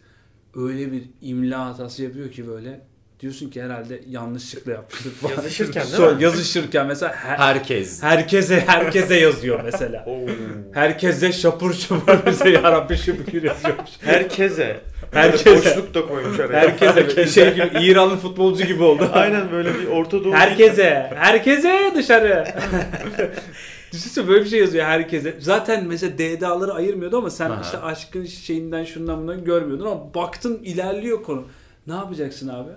öyle 0.54 0.92
bir 0.92 1.02
imla 1.20 1.66
hatası 1.66 2.02
yapıyor 2.02 2.30
ki 2.30 2.46
böyle 2.48 2.86
Diyorsun 3.21 3.50
ki 3.50 3.62
herhalde 3.62 4.00
yanlışlıkla 4.09 4.73
yapmıştır. 4.73 5.12
Yazışırken 5.37 5.87
değil 5.99 6.16
mi? 6.16 6.23
Yazışırken 6.23 6.87
mesela 6.87 7.12
her- 7.14 7.37
Herkes. 7.37 8.02
herkese 8.02 8.61
herkese 8.66 9.14
yazıyor 9.14 9.61
mesela. 9.64 10.06
Herkese 10.75 11.33
şapur 11.33 11.75
şapur 11.75 12.26
bize 12.26 12.49
yarabbi 12.50 12.97
şükür 12.97 13.42
yazıyormuş. 13.42 13.90
Herkese. 14.00 14.64
Herkese. 14.64 14.80
Herkese. 15.12 15.56
Boşluk 15.56 15.94
da 15.94 16.06
koymuş 16.06 16.40
araya. 16.40 16.61
Herkese 16.61 17.26
şey 17.26 17.54
gibi 17.54 17.68
İranlı 17.80 18.16
futbolcu 18.16 18.64
gibi 18.64 18.83
oldu. 18.83 19.11
Aynen 19.12 19.52
böyle 19.52 19.75
bir 19.78 19.87
Orta 19.87 20.25
Doğu. 20.25 20.33
Herkese, 20.35 21.11
herkese 21.14 21.92
dışarı. 21.97 22.44
Düşünsene 23.92 24.28
böyle 24.28 24.44
bir 24.44 24.49
şey 24.50 24.61
yazıyor 24.61 24.85
herkese. 24.85 25.37
Zaten 25.40 25.85
mesela 25.87 26.18
DDA'ları 26.18 26.73
ayırmıyordu 26.75 27.18
ama 27.18 27.30
sen 27.30 27.50
Aha. 27.50 27.61
işte 27.62 27.78
aşkın 27.78 28.25
şeyinden 28.25 28.85
şundan 28.85 29.18
bundan 29.23 29.44
görmüyordun 29.44 29.87
ama 29.87 30.14
baktın 30.14 30.61
ilerliyor 30.64 31.23
konu. 31.23 31.44
Ne 31.87 31.94
yapacaksın 31.94 32.49
abi? 32.49 32.71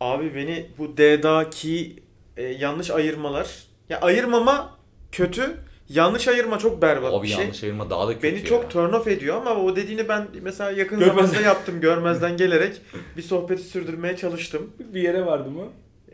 Abi 0.00 0.34
beni 0.34 0.66
bu 0.78 0.96
D'daki 0.96 1.96
e, 2.36 2.42
yanlış 2.42 2.90
ayırmalar. 2.90 3.48
Ya 3.88 4.00
ayırmama 4.00 4.76
kötü. 5.12 5.56
Yanlış 5.88 6.28
ayırma 6.28 6.58
çok 6.58 6.82
berbat 6.82 7.14
Abi 7.14 7.22
bir 7.26 7.32
şey. 7.32 7.40
yanlış 7.44 7.64
ayırma 7.64 7.90
daha 7.90 8.08
da 8.08 8.12
kötü 8.14 8.22
Beni 8.22 8.38
ya. 8.38 8.44
çok 8.44 8.70
turn 8.70 8.92
off 8.92 9.08
ediyor 9.08 9.36
ama 9.36 9.54
o 9.54 9.76
dediğini 9.76 10.08
ben 10.08 10.26
mesela 10.42 10.70
yakın 10.70 11.00
Görmezden- 11.00 11.26
zamanda 11.26 11.40
yaptım. 11.40 11.80
Görmezden 11.80 12.36
gelerek 12.36 12.80
bir 13.16 13.22
sohbeti 13.22 13.62
sürdürmeye 13.62 14.16
çalıştım. 14.16 14.70
Bir 14.94 15.02
yere 15.02 15.26
vardı 15.26 15.50
mı? 15.50 15.62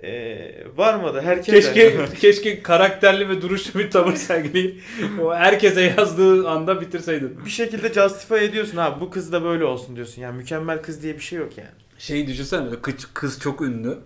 Ee, 0.03 0.55
varmadı. 0.77 1.21
Herkese. 1.25 1.61
Keşke 1.61 2.05
keşke 2.21 2.63
karakterli 2.63 3.29
ve 3.29 3.43
duruşlu 3.43 3.81
bir 3.81 3.91
tavır 3.91 4.15
sergileyip 4.15 4.81
o 5.23 5.35
herkese 5.35 5.95
yazdığı 5.99 6.49
anda 6.49 6.81
bitirseydin. 6.81 7.45
bir 7.45 7.51
şekilde 7.51 7.93
justify 7.93 8.45
ediyorsun 8.45 8.77
abi 8.77 9.01
bu 9.01 9.11
kız 9.11 9.33
da 9.33 9.45
böyle 9.45 9.65
olsun 9.65 9.97
diyorsun. 9.97 10.23
Yani 10.23 10.37
mükemmel 10.37 10.83
kız 10.83 11.03
diye 11.03 11.15
bir 11.15 11.21
şey 11.23 11.39
yok 11.39 11.59
yani. 11.59 11.69
Şeyi 12.01 12.27
düşünsene 12.27 12.65
böyle 12.65 12.81
kız, 12.81 12.95
kız 13.15 13.41
çok 13.41 13.61
ünlü. 13.61 13.99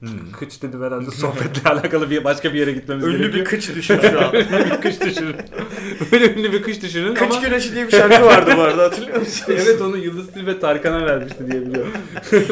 Hmm. 0.00 0.32
Kıç 0.38 0.62
dedim 0.62 0.82
herhalde 0.82 1.10
sohbetle 1.10 1.70
alakalı 1.70 2.10
bir 2.10 2.24
başka 2.24 2.54
bir 2.54 2.58
yere 2.58 2.72
gitmemiz 2.72 3.04
Ünlü 3.04 3.18
gerekiyor. 3.18 3.34
bir 3.44 3.44
kıç 3.44 3.74
düşün 3.74 4.00
şu 4.00 4.20
an. 4.20 4.34
Ünlü 4.34 4.64
bir 4.64 4.80
kış 4.80 5.00
düşünün. 5.00 5.36
Böyle 6.12 6.34
ünlü 6.34 6.52
bir 6.52 6.62
kış 6.62 6.82
düşünün 6.82 7.14
Kıç 7.14 7.30
ama... 7.30 7.40
güneşi 7.40 7.74
diye 7.74 7.86
bir 7.86 7.90
şarkı 7.90 8.24
vardı 8.26 8.54
bu 8.56 8.60
arada 8.60 8.82
hatırlıyor 8.82 9.18
musunuz? 9.18 9.60
evet 9.62 9.80
onu 9.80 9.96
Yıldız 9.96 10.32
Tilbe 10.32 10.60
Tarkan'a 10.60 11.06
vermişti 11.06 11.50
diye 11.52 11.66
biliyorum. 11.66 11.92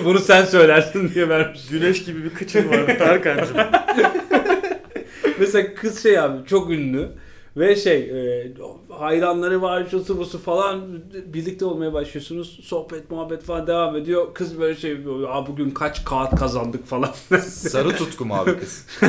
Bunu 0.05 0.19
sen 0.19 0.45
söylersin 0.45 1.15
diye 1.15 1.29
vermiş. 1.29 1.61
Güneş 1.71 2.05
gibi 2.05 2.25
bir 2.25 2.31
kıçın 2.31 2.69
vardı 2.69 2.93
Tarkan'cığım. 2.99 3.57
Mesela 5.41 5.75
kız 5.75 6.03
şey 6.03 6.19
abi 6.19 6.47
çok 6.47 6.71
ünlü. 6.71 7.09
Ve 7.57 7.77
şey 7.77 7.99
e, 8.01 8.53
hayranları 8.89 9.63
var 9.63 9.87
şusu 9.91 10.19
busu 10.19 10.39
falan 10.39 10.83
birlikte 11.27 11.65
olmaya 11.65 11.93
başlıyorsunuz. 11.93 12.61
Sohbet 12.65 13.11
muhabbet 13.11 13.43
falan 13.43 13.67
devam 13.67 13.97
ediyor. 13.97 14.35
Kız 14.35 14.61
böyle 14.61 14.77
şey. 14.77 14.93
Aa, 15.29 15.47
bugün 15.47 15.71
kaç 15.71 16.05
kağıt 16.05 16.37
kazandık 16.37 16.87
falan. 16.87 17.11
Sarı 17.43 17.97
tutku 17.97 18.25
mu 18.25 18.35
abi 18.35 18.59
kız? 18.59 18.87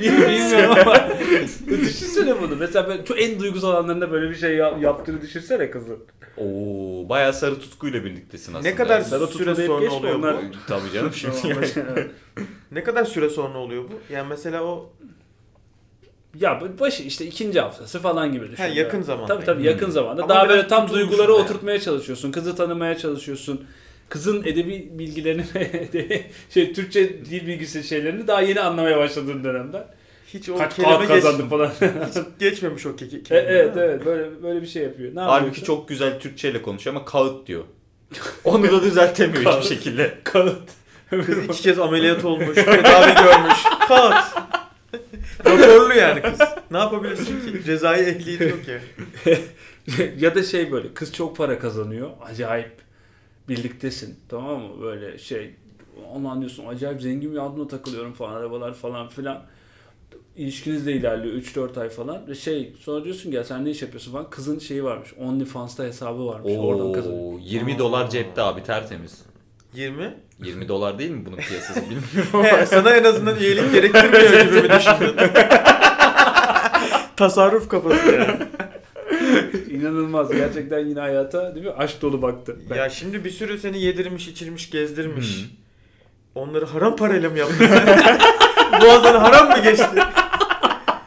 Bilmiyorum 0.00 0.74
ama 0.80 1.08
düşünsene 1.70 2.40
bunu. 2.42 2.56
Mesela 2.56 2.88
ben 2.88 3.04
çok 3.04 3.20
en 3.22 3.40
duygusal 3.40 3.74
anlarında 3.74 4.10
böyle 4.12 4.30
bir 4.30 4.34
şey 4.34 4.54
yap- 4.56 4.82
yaptığını 4.82 5.20
düşünsene 5.22 5.70
kızın. 5.70 5.98
Oo, 6.36 7.08
bayağı 7.08 7.32
sarı 7.32 7.58
tutkuyla 7.60 8.04
birliktesin 8.04 8.54
aslında. 8.54 8.68
Ne 8.68 8.74
kadar 8.74 9.00
Sarı 9.00 9.26
süre 9.26 9.54
sonra 9.54 9.90
oluyor 9.92 10.14
onlar- 10.14 10.36
bu? 10.36 10.40
Tabii 10.68 10.90
canım 10.94 11.12
şimdi 11.14 11.36
yani. 11.48 11.66
Ne 12.72 12.82
kadar 12.82 13.04
süre 13.04 13.30
sonra 13.30 13.58
oluyor 13.58 13.84
bu? 13.84 14.14
Yani 14.14 14.28
mesela 14.28 14.62
o 14.64 14.90
Ya 16.40 16.60
bu 16.60 16.80
başı 16.80 17.02
işte 17.02 17.26
ikinci 17.26 17.60
haftası 17.60 17.98
falan 17.98 18.32
gibi 18.32 18.44
düşün. 18.50 18.62
Ha, 18.62 18.66
yakın 18.68 19.02
zamanda. 19.02 19.26
Tabii 19.34 19.44
tabii 19.44 19.62
yakın 19.66 19.90
zamanda. 19.90 20.22
Ama 20.22 20.34
Daha 20.34 20.48
böyle 20.48 20.68
tam 20.68 20.88
duyguları 20.88 21.32
yani. 21.32 21.42
oturtmaya 21.42 21.80
çalışıyorsun. 21.80 22.32
Kızı 22.32 22.56
tanımaya 22.56 22.98
çalışıyorsun. 22.98 23.66
Kızın 24.08 24.40
edebi 24.44 24.88
bilgilerini 24.92 25.44
şey 26.54 26.72
Türkçe 26.72 27.24
dil 27.24 27.46
bilgisi 27.46 27.84
şeylerini 27.84 28.26
daha 28.26 28.40
yeni 28.40 28.60
anlamaya 28.60 28.98
başladığın 28.98 29.44
dönemde. 29.44 29.86
hiç 30.34 30.48
o 30.48 30.56
Kaç 30.56 30.76
kelime 30.76 30.96
geç, 30.98 31.08
kazandım 31.08 31.48
falan. 31.48 31.70
hiç 32.10 32.16
geçmemiş 32.38 32.86
o 32.86 32.90
ke- 32.90 33.04
E, 33.18 33.22
kelime. 33.22 33.46
evet 33.48 33.74
değil 33.76 33.86
mi? 33.86 33.92
evet 33.92 34.06
böyle 34.06 34.42
böyle 34.42 34.62
bir 34.62 34.66
şey 34.66 34.82
yapıyor. 34.82 35.14
Ne 35.14 35.20
Halbuki 35.20 35.34
yapıyorsun? 35.46 35.64
çok 35.66 35.88
güzel 35.88 36.20
Türkçeyle 36.20 36.62
konuşuyor 36.62 36.96
ama 36.96 37.04
kağıt 37.04 37.46
diyor. 37.46 37.64
Onu 38.44 38.72
da 38.72 38.82
düzeltemiyor 38.82 39.44
Kağıt. 39.44 39.64
hiçbir 39.64 39.76
şekilde. 39.76 40.14
kağıt. 40.24 40.58
Kız 41.10 41.44
iki 41.44 41.62
kez 41.62 41.78
ameliyat 41.78 42.24
olmuş, 42.24 42.54
tedavi 42.54 43.14
görmüş. 43.24 43.58
Kağıt. 43.88 44.24
Raporlu 45.46 45.94
yani 45.94 46.22
kız. 46.22 46.40
Ne 46.70 46.78
yapabilirsin 46.78 47.52
ki? 47.52 47.64
Cezai 47.64 48.00
ehliyeti 48.00 48.44
yok 48.44 48.60
ya. 48.68 48.80
ya 50.18 50.34
da 50.34 50.42
şey 50.42 50.72
böyle 50.72 50.94
kız 50.94 51.12
çok 51.12 51.36
para 51.36 51.58
kazanıyor. 51.58 52.10
Acayip 52.24 52.72
birliktesin. 53.48 54.18
Tamam 54.28 54.60
mı? 54.62 54.82
Böyle 54.82 55.18
şey 55.18 55.54
onu 56.14 56.28
anlıyorsun. 56.30 56.66
Acayip 56.66 57.02
zengin 57.02 57.32
bir 57.32 57.46
adına 57.46 57.68
takılıyorum 57.68 58.12
falan. 58.12 58.34
Arabalar 58.34 58.74
falan 58.74 59.08
filan. 59.08 59.42
İlişkiniz 60.36 60.86
de 60.86 60.92
ilerliyor 60.92 61.34
3-4 61.34 61.80
ay 61.80 61.88
falan. 61.88 62.28
Ve 62.28 62.34
şey 62.34 62.72
sonra 62.80 63.04
diyorsun 63.04 63.32
ya 63.32 63.44
sen 63.44 63.64
ne 63.64 63.70
iş 63.70 63.82
yapıyorsun 63.82 64.12
falan. 64.12 64.30
Kızın 64.30 64.58
şeyi 64.58 64.84
varmış. 64.84 65.14
OnlyFans'ta 65.18 65.84
hesabı 65.84 66.26
varmış. 66.26 66.52
Oradan 66.56 66.92
kazanıyor. 66.92 67.22
Oo, 67.22 67.38
20 67.42 67.78
dolar 67.78 68.10
cepte 68.10 68.42
abi 68.42 68.62
tertemiz. 68.62 69.22
20. 69.74 70.14
20 70.44 70.68
dolar 70.68 70.98
değil 70.98 71.10
mi 71.10 71.26
bunun 71.26 71.36
piyasası 71.36 71.82
bilmiyorum. 71.90 72.44
He, 72.44 72.66
sana 72.66 72.90
en 72.90 73.04
azından 73.04 73.36
üyelik 73.36 73.72
gerektirmiyor 73.72 74.30
gibi 74.30 74.62
mi 74.62 74.68
düşündün? 74.78 75.16
Tasarruf 77.16 77.68
kafası 77.68 78.12
yani. 78.12 78.38
İnanılmaz. 79.70 80.30
Gerçekten 80.32 80.78
yine 80.78 81.00
hayata 81.00 81.54
değil 81.54 81.66
mi? 81.66 81.72
Aşk 81.72 82.02
dolu 82.02 82.22
baktı. 82.22 82.56
Ben- 82.70 82.76
Ya 82.76 82.88
şimdi 82.90 83.24
bir 83.24 83.30
sürü 83.30 83.58
seni 83.58 83.80
yedirmiş, 83.80 84.28
içirmiş, 84.28 84.70
gezdirmiş. 84.70 85.36
Hı. 85.36 85.48
Onları 86.34 86.64
haram 86.66 86.96
parayla 86.96 87.30
mı 87.30 87.38
yaptın 87.38 87.66
sen? 87.66 88.18
Boğazdan 88.82 89.20
haram 89.20 89.48
mı 89.48 89.62
geçti? 89.64 89.86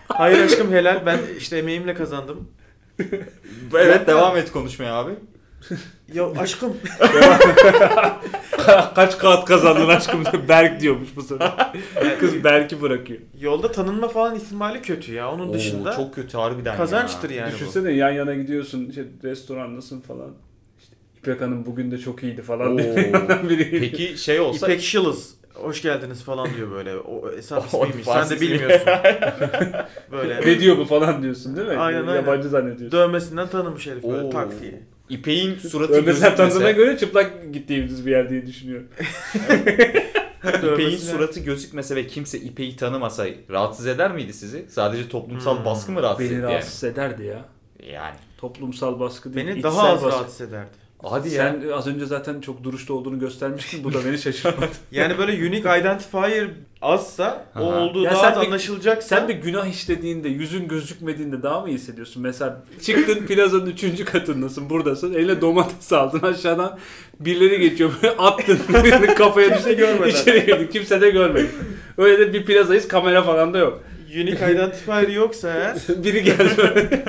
Hayır 0.07 0.45
aşkım 0.45 0.71
helal. 0.73 1.05
Ben 1.05 1.19
işte 1.39 1.57
emeğimle 1.57 1.93
kazandım. 1.93 2.47
evet 3.75 4.07
devam 4.07 4.37
et 4.37 4.51
konuşmaya 4.51 4.93
abi. 4.93 5.11
Ya 6.13 6.31
aşkım 6.37 6.77
Kaç 8.95 9.17
kağıt 9.17 9.45
kazandın 9.45 9.87
aşkım? 9.89 10.23
Berk 10.49 10.81
diyormuş 10.81 11.09
bu 11.15 11.23
sefer. 11.23 11.73
Kız 12.19 12.43
Berk'i 12.43 12.81
bırakıyor. 12.81 13.19
yolda 13.39 13.71
tanınma 13.71 14.07
falan 14.07 14.35
ihtimali 14.35 14.81
kötü 14.81 15.13
ya. 15.13 15.31
Onun 15.31 15.49
Oo, 15.49 15.53
dışında 15.53 15.93
çok 15.95 16.15
kötü 16.15 16.37
harbiden 16.37 16.77
kazançtır 16.77 17.29
ya. 17.29 17.35
yani 17.35 17.51
bu. 17.51 17.55
Düşünsene 17.55 17.91
yan 17.91 18.11
yana 18.11 18.33
gidiyorsun 18.33 18.85
işte 18.89 19.05
restorandasın 19.23 20.01
falan. 20.01 20.29
İşte 20.79 20.95
İpek 21.17 21.41
Hanım 21.41 21.65
bugün 21.65 21.91
de 21.91 21.97
çok 21.97 22.23
iyiydi 22.23 22.41
falan 22.41 22.77
biri. 22.77 23.79
Peki 23.79 24.17
şey 24.17 24.39
olsa 24.39 24.67
İpek 24.67 24.81
Şılız 24.81 25.35
hoş 25.53 25.81
geldiniz 25.81 26.23
falan 26.23 26.47
diyor 26.57 26.71
böyle. 26.71 26.97
O 26.97 27.31
hesap 27.35 27.67
ismiymiş. 27.67 28.05
Sen 28.05 28.29
de 28.29 28.41
bilmiyorsun. 28.41 28.87
Böyle 30.11 30.41
Ne 30.41 30.59
diyor 30.59 30.77
bu 30.77 30.85
falan 30.85 31.23
diyorsun 31.23 31.55
değil 31.55 31.67
mi? 31.67 31.77
Aynen, 31.77 31.99
aynen. 32.07 32.15
Yabancı 32.15 32.49
zannediyorsun. 32.49 32.91
dövmesinden 32.91 33.47
tanımış 33.49 33.87
herif 33.87 34.03
böyle 34.03 34.21
Oo. 34.23 34.29
tak 34.29 34.61
diye. 34.61 34.81
İpek'in 35.11 35.55
suratı 35.69 35.93
tanıdığına 35.93 36.45
gözükmese, 36.45 36.71
göre 36.71 36.97
çıplak 36.97 37.53
gittiğimiz 37.53 38.05
bir 38.05 38.11
yer 38.11 38.29
diye 38.29 38.47
düşünüyorum. 38.47 38.87
İpek'in 40.73 40.97
suratı 40.97 41.39
gözükmese 41.39 41.95
ve 41.95 42.07
kimse 42.07 42.39
İpek'i 42.39 42.75
tanımasa 42.75 43.25
rahatsız 43.49 43.87
eder 43.87 44.11
miydi 44.11 44.33
sizi? 44.33 44.65
Sadece 44.69 45.09
toplumsal 45.09 45.57
Hmm. 45.57 45.65
baskı 45.65 45.91
mı 45.91 46.01
rahatsız 46.01 46.25
Beni 46.25 46.37
etti 46.37 46.43
yani? 46.43 46.53
rahatsız 46.53 46.83
ederdi 46.83 47.23
ya. 47.25 47.45
Yani. 47.93 48.15
Toplumsal 48.37 48.99
baskı 48.99 49.33
değil. 49.33 49.47
Beni 49.47 49.63
daha 49.63 49.89
az 49.89 50.03
baskı. 50.03 50.17
rahatsız 50.17 50.41
ederdi. 50.41 50.69
Hadi 51.03 51.29
ya. 51.29 51.35
Sen 51.61 51.69
az 51.71 51.87
önce 51.87 52.05
zaten 52.05 52.41
çok 52.41 52.63
duruşta 52.63 52.93
olduğunu 52.93 53.19
göstermiştin. 53.19 53.83
Bu 53.83 53.93
da 53.93 54.05
beni 54.05 54.17
şaşırtmadı. 54.17 54.71
Yani 54.91 55.17
böyle 55.17 55.31
unique 55.47 55.79
identifier 55.79 56.47
azsa 56.81 57.45
o 57.55 57.59
olduğu 57.73 58.03
Ya 58.03 58.11
daha 58.11 58.21
sen 58.21 58.31
az 58.31 58.41
bir- 58.41 58.45
anlaşılacaksa 58.47 59.15
Sen 59.17 59.27
bir 59.29 59.33
günah 59.33 59.65
işlediğinde, 59.67 60.29
yüzün 60.29 60.67
gözükmediğinde 60.67 61.43
daha 61.43 61.61
mı 61.61 61.69
iyi 61.69 61.73
hissediyorsun? 61.73 62.23
Mesela 62.23 62.63
çıktın 62.81 63.25
plazanın 63.27 63.65
üçüncü 63.65 64.05
katındasın, 64.05 64.69
buradasın. 64.69 65.13
Eline 65.13 65.41
domates 65.41 65.93
aldın 65.93 66.19
aşağıdan. 66.27 66.79
Birileri 67.19 67.59
geçiyor 67.59 67.91
böyle 68.03 68.15
attın. 68.17 68.59
Kafaya 69.17 69.57
düştü. 69.57 69.77
görmeden. 69.77 70.09
İçeri 70.09 70.45
girdin. 70.45 70.67
Kimse 70.73 71.01
de 71.01 71.09
görmedi. 71.09 71.47
Öyle 71.97 72.19
de 72.19 72.33
bir 72.33 72.45
plazayız. 72.45 72.87
Kamera 72.87 73.23
falan 73.23 73.53
da 73.53 73.57
yok. 73.57 73.83
unique 74.15 74.53
identifier 74.53 75.07
yoksa 75.07 75.49
eğer 75.53 75.77
Biri 76.03 76.23
geldi 76.23 77.03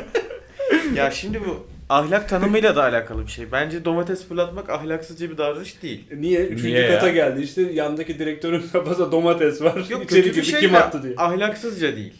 ya 0.97 1.11
şimdi 1.11 1.41
bu 1.41 1.67
ahlak 1.93 2.29
tanımıyla 2.29 2.77
da 2.77 2.83
alakalı 2.83 3.27
bir 3.27 3.31
şey. 3.31 3.53
Bence 3.53 3.85
domates 3.85 4.29
fırlatmak 4.29 4.71
ahlaksızca 4.71 5.31
bir 5.31 5.39
davranış 5.39 5.83
değil. 5.83 6.05
Niye? 6.17 6.41
Üçüncü 6.41 6.69
Niye 6.69 6.81
ya? 6.81 6.95
kata 6.95 7.09
geldi. 7.09 7.43
İşte 7.43 7.63
yandaki 7.63 8.19
direktörün 8.19 8.65
kafasında 8.73 9.13
domates 9.13 9.63
var. 9.63 9.85
Yok 9.91 10.05
İçeri 10.05 10.23
kötü 10.23 10.37
bir 10.41 10.43
şey 10.47 10.61
Kim 10.61 10.73
de 10.73 10.79
attı 10.79 11.03
diye. 11.03 11.15
ahlaksızca 11.17 11.97
değil. 11.97 12.15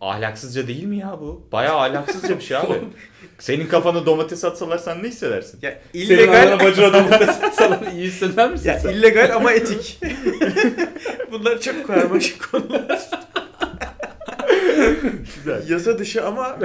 Ahlaksızca 0.00 0.66
değil 0.68 0.84
mi 0.84 0.98
ya 0.98 1.16
bu? 1.20 1.48
Bayağı 1.52 1.76
ahlaksızca 1.80 2.38
bir 2.38 2.44
şey 2.44 2.56
abi. 2.56 2.72
Senin 3.38 3.66
kafana 3.66 4.06
domates 4.06 4.44
atsalar 4.44 4.78
sen 4.78 5.02
ne 5.02 5.08
hissedersin? 5.08 5.58
Ya 5.62 5.78
Senin 5.92 6.04
illegal 6.04 6.42
anana 6.46 6.60
bacına 6.64 6.92
domates 6.92 7.28
atsalar 7.28 7.78
iyi 7.94 8.04
hisseder 8.06 8.50
misin 8.50 8.68
ya 8.68 8.78
sen? 8.78 8.88
illegal 8.90 9.36
ama 9.36 9.52
etik. 9.52 10.00
Bunlar 11.32 11.60
çok 11.60 11.86
karmaşık 11.86 12.52
konular. 12.52 13.08
Güzel. 15.36 15.68
Yasa 15.70 15.98
dışı 15.98 16.26
ama 16.26 16.56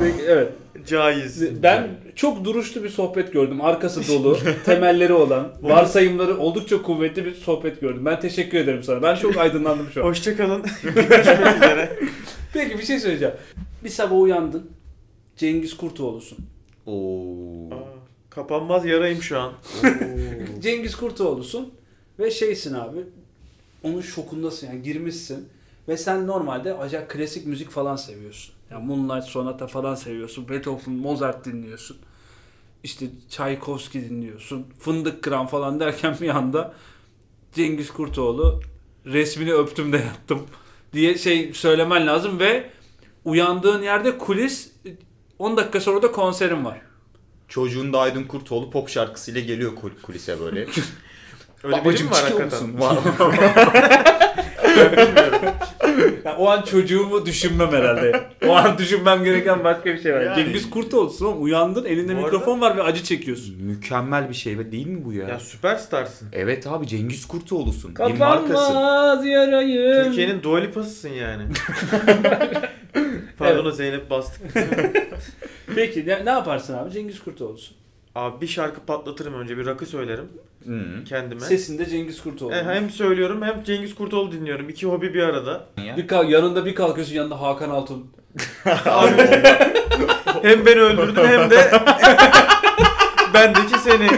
Peki, 0.00 0.22
evet. 0.26 0.52
Caiz. 0.86 1.62
Ben 1.62 1.88
çok 2.16 2.44
duruşlu 2.44 2.82
bir 2.84 2.88
sohbet 2.88 3.32
gördüm. 3.32 3.60
Arkası 3.60 4.08
dolu, 4.08 4.38
temelleri 4.64 5.12
olan, 5.12 5.52
varsayımları 5.62 6.38
oldukça 6.38 6.82
kuvvetli 6.82 7.24
bir 7.24 7.34
sohbet 7.34 7.80
gördüm. 7.80 8.04
Ben 8.04 8.20
teşekkür 8.20 8.58
ederim 8.58 8.82
sana. 8.82 9.02
Ben 9.02 9.14
çok 9.14 9.36
aydınlandım 9.36 9.86
şu 9.94 10.00
an. 10.00 10.08
Hoşçakalın. 10.08 10.62
Görüşmek 10.82 11.56
üzere. 11.56 11.98
Peki 12.52 12.78
bir 12.78 12.84
şey 12.84 12.98
söyleyeceğim. 13.00 13.34
Bir 13.84 13.88
sabah 13.88 14.20
uyandın. 14.20 14.70
Cengiz 15.36 15.76
Kurtoğlu'sun. 15.76 16.38
Oo. 16.86 17.70
Aa, 17.74 17.84
Kapanmaz 18.30 18.86
yarayım 18.86 19.22
şu 19.22 19.38
an. 19.38 19.52
Cengiz 20.60 20.96
Kurtoğlu'sun 20.96 21.74
ve 22.18 22.30
şeysin 22.30 22.74
abi. 22.74 22.98
Onun 23.82 24.00
şokundasın 24.00 24.66
yani 24.66 24.82
girmişsin. 24.82 25.48
Ve 25.88 25.96
sen 25.96 26.26
normalde 26.26 26.74
acayip 26.74 27.10
klasik 27.10 27.46
müzik 27.46 27.70
falan 27.70 27.96
seviyorsun. 27.96 28.54
Yani 28.70 28.84
Moonlight 28.86 29.24
Sonata 29.28 29.66
falan 29.66 29.94
seviyorsun. 29.94 30.48
Beethoven, 30.48 30.94
Mozart 30.94 31.44
dinliyorsun. 31.44 31.96
İşte 32.84 33.06
Tchaikovsky 33.30 34.04
dinliyorsun. 34.10 34.66
Fındık 34.78 35.22
Kıran 35.22 35.46
falan 35.46 35.80
derken 35.80 36.16
bir 36.20 36.28
anda 36.28 36.74
Cengiz 37.54 37.90
Kurtoğlu 37.90 38.60
resmini 39.06 39.52
öptüm 39.52 39.92
de 39.92 39.96
yattım 39.96 40.46
diye 40.92 41.18
şey 41.18 41.54
söylemen 41.54 42.06
lazım 42.06 42.38
ve 42.38 42.70
uyandığın 43.24 43.82
yerde 43.82 44.18
kulis 44.18 44.72
10 45.38 45.56
dakika 45.56 45.80
sonra 45.80 46.02
da 46.02 46.12
konserin 46.12 46.64
var. 46.64 46.80
Çocuğun 47.48 47.92
da 47.92 47.98
Aydın 48.00 48.24
Kurtoğlu 48.24 48.70
pop 48.70 48.88
şarkısıyla 48.88 49.40
geliyor 49.40 49.74
kul- 49.74 50.00
kulise 50.02 50.40
böyle. 50.40 50.66
Öyle 51.64 51.76
Babacım 51.76 52.10
var 52.10 52.22
hakikaten? 52.22 52.80
Var. 52.80 52.98
Yani 56.24 56.36
o 56.38 56.48
an 56.48 56.62
çocuğumu 56.62 57.26
düşünmem 57.26 57.72
herhalde. 57.72 58.26
O 58.46 58.52
an 58.56 58.78
düşünmem 58.78 59.24
gereken 59.24 59.64
başka 59.64 59.84
bir 59.84 60.02
şey 60.02 60.14
var. 60.14 60.20
Yani. 60.20 60.44
Cengiz 60.44 60.70
Kurtoğlu'sun 60.70 61.26
ama 61.26 61.36
uyandın 61.36 61.84
elinde 61.84 62.16
Bu 62.16 62.20
mikrofon 62.20 62.60
var 62.60 62.76
ve 62.76 62.82
acı 62.82 63.02
çekiyorsun. 63.04 63.56
Mükemmel 63.62 64.28
bir 64.28 64.34
şey 64.34 64.72
değil 64.72 64.86
mi 64.86 65.04
bu 65.04 65.12
ya? 65.12 65.28
Ya 65.28 65.40
süperstarsın. 65.40 66.28
Evet 66.32 66.66
abi 66.66 66.86
Cengiz 66.86 67.26
Kurtoğlu'sun. 67.26 67.94
Bir 67.94 68.18
markasın. 68.18 68.54
Kapanmaz 68.54 69.26
yarayım. 69.26 70.04
Türkiye'nin 70.04 70.42
Dua 70.42 70.58
Lipa'sısın 70.58 71.08
yani. 71.08 71.42
Pardon 73.38 73.70
Zeynep 73.70 74.10
bastık. 74.10 74.42
Peki 75.74 76.06
ne, 76.06 76.24
ne 76.24 76.30
yaparsın 76.30 76.74
abi? 76.74 76.90
Cengiz 76.90 77.20
Kurtoğlu'sun. 77.20 77.76
Abi 78.16 78.40
bir 78.40 78.46
şarkı 78.46 78.80
patlatırım 78.80 79.34
önce 79.34 79.58
bir 79.58 79.66
rakı 79.66 79.86
söylerim 79.86 80.28
Hı. 80.66 81.04
kendime. 81.04 81.40
Sesinde 81.40 81.86
Cengiz 81.86 82.22
Kurtoğlu. 82.22 82.54
E, 82.54 82.64
hem 82.64 82.90
söylüyorum 82.90 83.42
hem 83.42 83.62
Cengiz 83.64 83.94
Kurtoğlu 83.94 84.32
dinliyorum. 84.32 84.68
İki 84.68 84.86
hobi 84.86 85.14
bir 85.14 85.22
arada. 85.22 85.66
Ya. 85.84 85.96
Bir 85.96 86.06
kal 86.06 86.28
yanında 86.28 86.66
bir 86.66 86.74
kalkıyorsun 86.74 87.14
yanında 87.14 87.40
Hakan 87.40 87.70
Altun. 87.70 88.06
Abi 88.86 89.10
hem 90.42 90.66
beni 90.66 90.80
öldürdün 90.80 91.24
hem 91.24 91.50
de 91.50 91.56
bendeki 93.34 93.78
seni. 93.78 94.08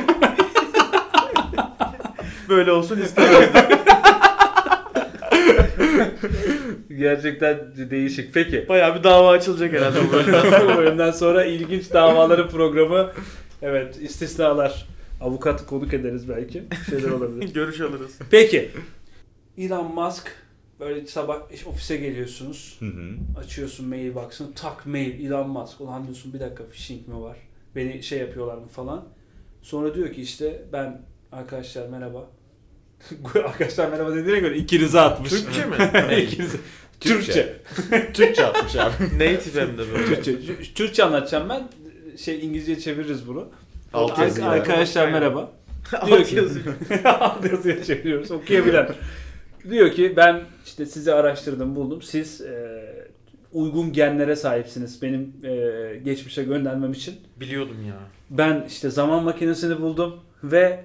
Böyle 2.49 2.73
olsun 2.73 3.01
istemezdim. 3.01 3.79
Gerçekten 6.99 7.59
değişik. 7.91 8.35
Peki. 8.35 8.69
Bayağı 8.69 8.95
bir 8.99 9.05
dava 9.05 9.31
açılacak 9.31 9.73
herhalde 9.73 9.99
bu 10.09 10.13
bölümden. 10.13 10.69
Bu 10.69 10.77
bölümden 10.77 11.11
sonra 11.11 11.45
ilginç 11.45 11.93
davaların 11.93 12.49
programı. 12.49 13.11
Evet 13.63 13.97
istisnalar. 14.03 14.87
Avukatı 15.21 15.67
konuk 15.67 15.95
ederiz 15.95 16.29
belki. 16.29 16.63
Bir 16.71 16.77
şeyler 16.91 17.11
olabilir. 17.11 17.49
Görüş 17.55 17.81
alırız. 17.81 18.19
Peki. 18.31 18.71
Elon 19.59 19.95
Musk 19.95 20.33
böyle 20.81 21.07
sabah 21.07 21.43
ofise 21.67 21.97
geliyorsunuz. 21.97 22.77
Hı 22.81 22.87
hı. 22.87 23.11
Açıyorsun 23.41 23.89
mailbox'ını 23.89 24.55
tak 24.55 24.87
mail 24.87 25.25
Elon 25.27 25.51
Musk. 25.51 25.81
Ulan 25.81 26.05
diyorsun 26.05 26.33
bir 26.33 26.41
dakika 26.41 26.65
phishing 26.69 27.09
mi 27.09 27.21
var? 27.21 27.37
Beni 27.77 28.03
şey 28.03 28.19
yapıyorlar 28.19 28.55
mı 28.59 28.67
falan. 28.69 29.05
Sonra 29.63 29.95
diyor 29.95 30.13
ki 30.13 30.23
işte 30.23 30.63
ben 30.73 31.03
arkadaşlar 31.33 31.89
merhaba. 31.89 32.31
arkadaşlar 33.45 33.89
merhaba 33.89 34.15
dediğine 34.15 34.41
göre 34.41 34.57
ikinize 34.57 35.01
atmış. 35.01 35.31
Türkçe 35.31 35.67
mi? 35.67 35.75
İkinize- 36.17 36.59
Türkçe. 37.01 37.57
Türkçe 38.15 38.47
atmış 38.47 38.77
abi. 38.77 38.93
Native 39.15 39.61
hem 39.61 39.79
de 39.79 39.93
böyle. 39.93 40.23
Türkçe. 40.23 40.75
Türkçe 40.75 41.05
anlatacağım 41.05 41.49
ben. 41.49 41.69
Şey 42.19 42.47
İngilizce 42.47 42.81
çeviririz 42.81 43.29
bunu. 43.29 43.49
Alt 43.93 44.19
Ar- 44.19 44.23
yazıyla. 44.23 44.51
Arkadaşlar 44.51 45.09
merhaba. 45.09 45.53
Diyor 46.07 46.19
Alt 46.19 46.27
ki-. 46.27 46.43
Alt 47.09 47.53
yazıya 47.53 47.85
çeviriyoruz. 47.85 48.31
Okuyabilen. 48.31 48.89
Diyor 49.71 49.93
ki 49.93 50.15
ben 50.17 50.41
işte 50.67 50.87
sizi 50.87 51.15
araştırdım 51.15 51.77
buldum. 51.77 52.03
Siz 52.03 52.41
e, 52.41 52.83
uygun 53.53 53.93
genlere 53.93 54.37
sahipsiniz 54.37 55.03
benim 55.03 55.33
e, 55.45 55.97
geçmişe 56.05 56.45
göndermem 56.45 56.93
için. 56.93 57.17
Biliyordum 57.41 57.87
ya. 57.89 57.97
Ben 58.31 58.65
işte 58.69 58.91
zaman 58.91 59.25
makinesini 59.25 59.81
buldum 59.81 60.21
ve 60.45 60.85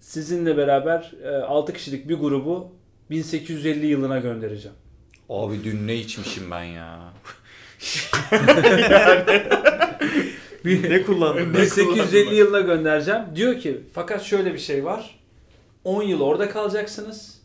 sizinle 0.00 0.56
beraber 0.56 1.12
e, 1.24 1.28
6 1.28 1.72
kişilik 1.72 2.08
bir 2.08 2.14
grubu 2.14 2.72
1850 3.10 3.86
yılına 3.86 4.18
göndereceğim. 4.18 4.76
Abi 5.28 5.64
dün 5.64 5.86
ne 5.86 5.96
içmişim 5.96 6.50
ben 6.50 6.64
ya. 6.64 6.98
Ne 10.64 11.02
kullandın? 11.02 11.54
1850 11.54 12.34
yılına 12.34 12.60
göndereceğim. 12.60 13.20
Diyor 13.34 13.60
ki 13.60 13.80
fakat 13.94 14.22
şöyle 14.22 14.54
bir 14.54 14.58
şey 14.58 14.84
var. 14.84 15.18
10 15.84 16.02
yıl 16.02 16.20
orada 16.20 16.48
kalacaksınız 16.50 17.38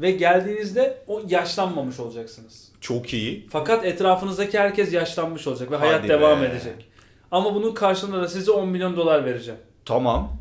ve 0.00 0.10
geldiğinizde 0.10 0.98
o 1.06 1.22
yaşlanmamış 1.28 2.00
olacaksınız. 2.00 2.68
Çok 2.80 3.12
iyi. 3.14 3.46
Fakat 3.50 3.84
etrafınızdaki 3.84 4.58
herkes 4.58 4.92
yaşlanmış 4.92 5.46
olacak 5.46 5.70
ve 5.70 5.76
Hadi 5.76 5.86
hayat 5.86 6.04
be. 6.04 6.08
devam 6.08 6.44
edecek. 6.44 6.88
Ama 7.30 7.54
bunun 7.54 7.74
karşılığında 7.74 8.22
da 8.22 8.28
size 8.28 8.50
10 8.50 8.68
milyon 8.68 8.96
dolar 8.96 9.24
vereceğim. 9.24 9.60
Tamam. 9.84 10.32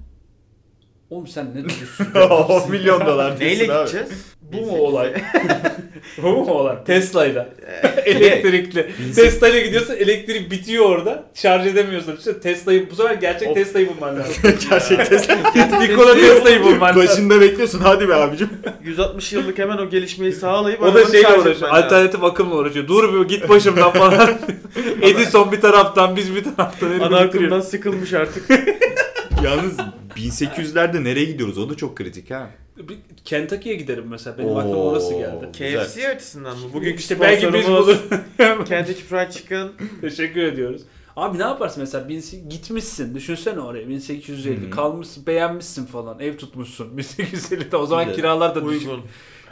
Oğlum 1.10 1.27
sen 1.27 1.49
ne 1.55 1.69
diyorsun? 1.69 2.08
10 2.49 2.71
milyon 2.71 3.05
dolar 3.05 3.39
Neyle 3.39 3.65
diyorsun 3.65 3.73
abi. 3.75 3.89
gideceğiz? 3.91 4.35
Bu 4.53 4.65
mu 4.65 4.77
olay? 4.77 5.13
Bu 6.17 6.27
mu 6.27 6.51
olay? 6.51 6.84
Tesla'yla. 6.86 7.49
Elektrikli. 8.05 8.88
1800 8.99 9.15
Tesla 9.15 9.49
ile 9.49 9.62
gidiyorsun 9.62 9.93
elektrik 9.93 10.51
bitiyor 10.51 10.86
orada. 10.86 11.23
Şarj 11.34 11.67
edemiyorsun. 11.67 12.15
İşte 12.17 12.39
Tesla'yı 12.39 12.89
bu 12.91 12.95
sefer 12.95 13.13
gerçek 13.13 13.47
Of. 13.49 13.55
Tesla'yı 13.55 13.89
bulman 13.89 14.15
lazım. 14.19 14.34
Gerçekten 14.69 15.81
Nikola 15.81 16.13
Tesla'yı 16.13 16.63
bulman 16.63 16.81
lazım. 16.89 17.01
Başında 17.03 17.41
bekliyorsun 17.41 17.79
hadi 17.79 18.10
be 18.10 18.15
abicim. 18.15 18.49
160 18.84 19.34
yıllık 19.34 19.58
hemen 19.60 19.77
o 19.77 19.89
gelişmeyi 19.89 20.34
sağlayıp 20.34 20.81
O 20.81 20.93
da 20.93 21.05
şeyle 21.05 21.21
şarj 21.21 21.45
uğraşıyor. 21.45 21.69
Alternatif 21.69 22.23
akımla 22.23 22.55
uğraşıyor. 22.55 22.88
Dur 22.88 23.13
bir 23.13 23.29
git 23.29 23.49
başımdan 23.49 23.91
falan. 23.93 24.29
Edison 25.01 25.51
bir 25.51 25.62
taraftan 25.62 26.15
biz 26.15 26.36
bir 26.36 26.43
taraftan. 26.43 26.99
Ana 26.99 27.17
akımdan 27.17 27.62
sıkılmış 27.62 28.13
artık. 28.13 28.49
Yalnız 29.43 29.77
1800'lerde 30.17 31.03
nereye 31.03 31.25
gidiyoruz? 31.25 31.58
O 31.58 31.69
da 31.69 31.75
çok 31.77 31.95
kritik 31.97 32.31
ha. 32.31 32.49
Bir 32.77 32.97
Kentucky'ye 33.25 33.75
giderim 33.75 34.05
mesela. 34.09 34.38
Benim 34.38 34.49
Oo. 34.49 34.57
aklıma 34.59 34.83
orası 34.83 35.13
geldi. 35.13 35.45
KFC 35.51 36.07
açısından 36.09 36.57
mı? 36.57 36.73
Bugünkü 36.73 36.99
işte 36.99 37.19
belki 37.19 37.53
biz 37.53 37.67
bulur. 37.67 37.97
Kentucky 38.65 39.03
Fried 39.07 39.31
Chicken. 39.31 39.67
Teşekkür 40.01 40.43
ediyoruz. 40.43 40.81
Abi 41.15 41.38
ne 41.38 41.43
yaparsın 41.43 41.81
mesela 41.83 42.09
bin- 42.09 42.49
gitmişsin 42.49 43.15
düşünsene 43.15 43.59
oraya 43.59 43.88
1850 43.89 44.61
Hı 44.61 44.65
hı. 44.65 44.69
kalmışsın 44.69 45.25
beğenmişsin 45.27 45.85
falan 45.85 46.19
ev 46.19 46.38
tutmuşsun 46.38 46.88
1850'de 46.97 47.77
o 47.77 47.85
zaman 47.85 48.03
Güzel. 48.05 48.15
kiralar 48.15 48.55
da 48.55 48.69
düşük 48.69 48.81
Uygun. 48.81 49.01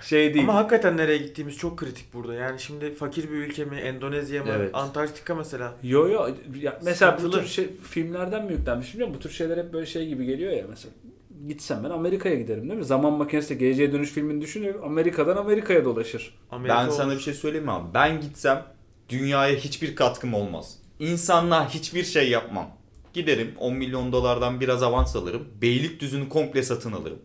şey 0.02 0.34
değil. 0.34 0.44
Ama 0.50 0.56
hakikaten 0.56 0.98
nereye 0.98 1.18
gittiğimiz 1.18 1.58
çok 1.58 1.78
kritik 1.78 2.14
burada. 2.14 2.34
Yani 2.34 2.60
şimdi 2.60 2.94
fakir 2.94 3.24
bir 3.32 3.36
ülke 3.36 3.66
mi, 3.66 3.76
Endonezya 3.76 4.44
mı, 4.44 4.50
Evet. 4.58 4.70
Antarktika 4.74 5.36
mesela. 5.36 5.74
Yo 5.84 6.08
yo 6.10 6.28
ya 6.62 6.80
mesela 6.84 7.14
bu 7.14 7.18
Sıkıntılı. 7.18 7.42
tür 7.42 7.50
şey 7.50 7.68
filmlerden 7.90 8.46
mi 8.46 8.52
yüklenmiş 8.54 8.94
bilmiyorum 8.94 9.16
bu 9.18 9.20
tür 9.20 9.30
şeyler 9.30 9.58
hep 9.58 9.74
böyle 9.74 9.86
şey 9.86 10.08
gibi 10.08 10.26
geliyor 10.26 10.52
ya 10.52 10.66
mesela. 10.70 10.94
Gitsem 11.48 11.84
ben 11.84 11.90
Amerika'ya 11.90 12.36
giderim 12.36 12.64
değil 12.70 12.80
mi? 12.80 12.86
Zaman 12.86 13.14
makinesi 13.14 13.50
de 13.50 13.54
geleceğe 13.54 13.92
dönüş 13.94 14.12
filmini 14.12 14.42
düşünüyorum. 14.42 14.82
Amerika'dan 14.84 15.38
Amerika'ya 15.38 15.86
dolaşır. 15.86 16.36
Amerika 16.52 16.78
ben 16.78 16.90
sana 16.90 17.08
olur. 17.08 17.16
bir 17.16 17.22
şey 17.22 17.34
söyleyeyim 17.34 17.66
mi 17.66 17.72
abi? 17.72 17.94
Ben 17.94 18.22
gitsem 18.22 18.66
dünyaya 19.10 19.56
hiçbir 19.56 19.96
katkım 19.96 20.34
olmaz. 20.34 20.78
İnsanlığa 21.00 21.70
hiçbir 21.70 22.04
şey 22.04 22.30
yapmam. 22.30 22.70
Giderim 23.14 23.52
10 23.60 23.74
milyon 23.76 24.12
dolardan 24.12 24.60
biraz 24.62 24.84
avans 24.84 25.16
alırım. 25.16 25.48
Beylikdüzü'nü 25.62 26.30
komple 26.30 26.64
satın 26.64 26.92
alırım. 26.92 27.20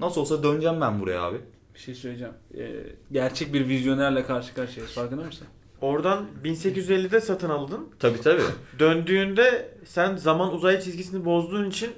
Nasıl 0.00 0.20
olsa 0.20 0.42
döneceğim 0.42 0.80
ben 0.80 1.00
buraya 1.00 1.22
abi. 1.22 1.36
Bir 1.74 1.78
şey 1.78 1.94
söyleyeceğim. 1.94 2.34
Ee, 2.58 2.72
gerçek 3.12 3.54
bir 3.54 3.68
vizyonerle 3.68 4.24
karşı 4.24 4.54
karşıyayız. 4.54 4.94
Farkında 4.94 5.22
mısın? 5.24 5.46
Oradan 5.80 6.26
1850'de 6.44 7.20
satın 7.20 7.50
aldın. 7.50 7.88
Tabii 7.98 8.20
tabii. 8.20 8.42
Döndüğünde 8.78 9.68
sen 9.84 10.16
zaman 10.16 10.54
uzay 10.54 10.80
çizgisini 10.80 11.24
bozduğun 11.24 11.70
için 11.70 11.90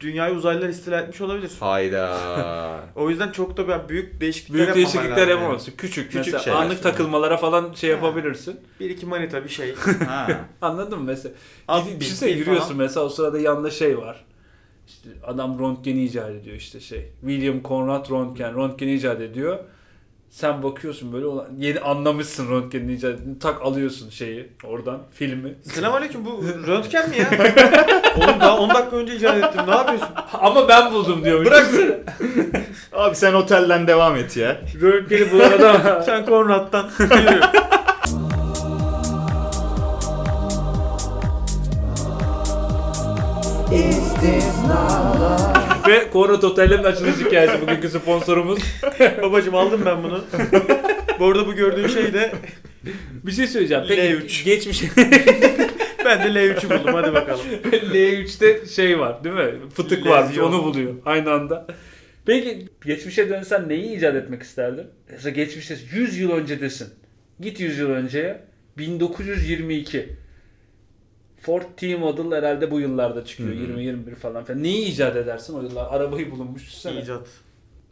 dünyayı 0.00 0.34
uzaylılar 0.34 0.68
istila 0.68 1.00
etmiş 1.00 1.20
olabilir. 1.20 1.50
Hayda. 1.60 2.16
O 2.96 3.10
yüzden 3.10 3.32
çok 3.32 3.56
da 3.56 3.88
büyük 3.88 4.20
değişiklikler 4.20 4.56
Büyük 4.62 4.74
değişiklikler 4.74 5.10
lazım 5.16 5.28
yapamazsın. 5.30 5.72
Küçük, 5.78 6.06
Küçük 6.12 6.16
mesela 6.34 6.38
şeyler. 6.38 6.58
anlık 6.58 6.82
takılmalara 6.82 7.36
falan 7.36 7.72
şey 7.72 7.90
Ha. 7.90 7.96
yapabilirsin. 7.96 8.50
Yani. 8.50 8.60
Bir 8.80 8.90
iki 8.90 9.06
manita 9.06 9.44
bir 9.44 9.48
şey. 9.48 9.74
ha. 10.06 10.28
Anladın 10.62 10.98
mı 10.98 11.04
mesela? 11.04 11.34
Gidip- 11.68 11.94
bir 11.94 12.00
Düşünsene 12.00 12.30
yürüyorsun 12.30 12.64
falan. 12.66 12.76
mesela 12.78 13.06
o 13.06 13.08
sırada 13.08 13.38
yanında 13.38 13.70
şey 13.70 13.98
var. 13.98 14.24
İşte 14.88 15.08
adam 15.26 15.58
röntgeni 15.58 16.04
icat 16.04 16.30
ediyor 16.30 16.56
işte 16.56 16.80
şey. 16.80 17.08
William 17.20 17.62
Conrad 17.62 18.10
Röntgen. 18.10 18.54
Röntgeni 18.56 18.94
icat 18.94 19.20
ediyor. 19.20 19.58
Sen 20.30 20.62
bakıyorsun 20.62 21.12
böyle 21.12 21.26
olan, 21.26 21.46
yeni 21.58 21.80
anlamışsın 21.80 22.50
röntgenin 22.50 22.88
icadını 22.88 23.38
tak 23.38 23.62
alıyorsun 23.62 24.10
şeyi 24.10 24.52
oradan 24.64 25.02
filmi. 25.14 25.54
Selamünaleyküm 25.62 26.24
bu 26.24 26.44
röntgen 26.66 27.10
mi 27.10 27.16
ya? 27.16 27.26
Oğlum 28.16 28.40
daha 28.40 28.58
10 28.58 28.70
dakika 28.70 28.96
önce 28.96 29.16
icat 29.16 29.36
ettim. 29.36 29.60
Ne 29.66 29.74
yapıyorsun? 29.74 30.08
Ama 30.32 30.68
ben 30.68 30.92
buldum 30.92 31.24
diyormuş. 31.24 31.48
Bırak 31.48 31.66
Abi 32.92 33.16
sen 33.16 33.32
otelden 33.34 33.86
devam 33.86 34.16
et 34.16 34.36
ya. 34.36 34.60
Röntgeni 34.80 35.30
bulan 35.32 35.52
adam. 35.52 36.02
Sen 36.02 36.26
Konrad'dan 36.26 36.90
yürü. 37.00 37.40
Ve 45.88 46.10
Konrad 46.10 46.42
Otel'lerin 46.42 46.84
açılış 46.84 47.16
hikayesi 47.26 47.62
bugünkü 47.62 47.88
sponsorumuz. 47.88 48.58
Babacım 49.22 49.54
aldım 49.54 49.82
ben 49.86 50.02
bunu. 50.02 50.24
Bu 51.20 51.26
arada 51.26 51.46
bu 51.46 51.54
gördüğün 51.54 51.86
şey 51.86 52.12
de 52.12 52.32
Bir 53.26 53.32
şey 53.32 53.46
söyleyeceğim. 53.46 53.84
Peki 53.88 54.02
L3. 54.02 54.44
geçmiş 54.44 54.82
ben 56.04 56.34
de 56.34 56.40
L3'ü 56.40 56.80
buldum 56.80 56.94
hadi 56.94 57.12
bakalım. 57.14 57.46
L3'te 57.92 58.66
şey 58.66 58.98
var 58.98 59.24
değil 59.24 59.34
mi? 59.34 59.50
Fıtık 59.74 60.06
Lezyon. 60.06 60.52
onu 60.52 60.64
buluyor 60.64 60.94
aynı 61.04 61.32
anda. 61.32 61.66
Peki 62.26 62.68
geçmişe 62.86 63.28
dönsen 63.28 63.68
neyi 63.68 63.96
icat 63.96 64.14
etmek 64.14 64.42
isterdin? 64.42 64.86
Mesela 65.10 65.30
geçmişte 65.30 65.76
100 65.92 66.18
yıl 66.18 66.30
öncedesin. 66.30 66.88
Git 67.40 67.60
100 67.60 67.78
yıl 67.78 67.90
önceye. 67.90 68.40
1922. 68.78 70.08
Ford 71.46 71.62
T 71.76 71.96
Model 71.96 72.38
herhalde 72.38 72.70
bu 72.70 72.80
yıllarda 72.80 73.24
çıkıyor. 73.24 73.48
Hı 73.50 73.54
hı. 73.54 73.80
20-21 73.80 74.14
falan 74.14 74.44
filan. 74.44 74.62
Neyi 74.62 74.86
icat 74.86 75.16
edersin 75.16 75.54
o 75.54 75.62
yıllar? 75.62 75.86
Arabayı 75.90 76.30
bulunmuş. 76.30 76.62
düşünsene. 76.62 77.00
İcat. 77.00 77.26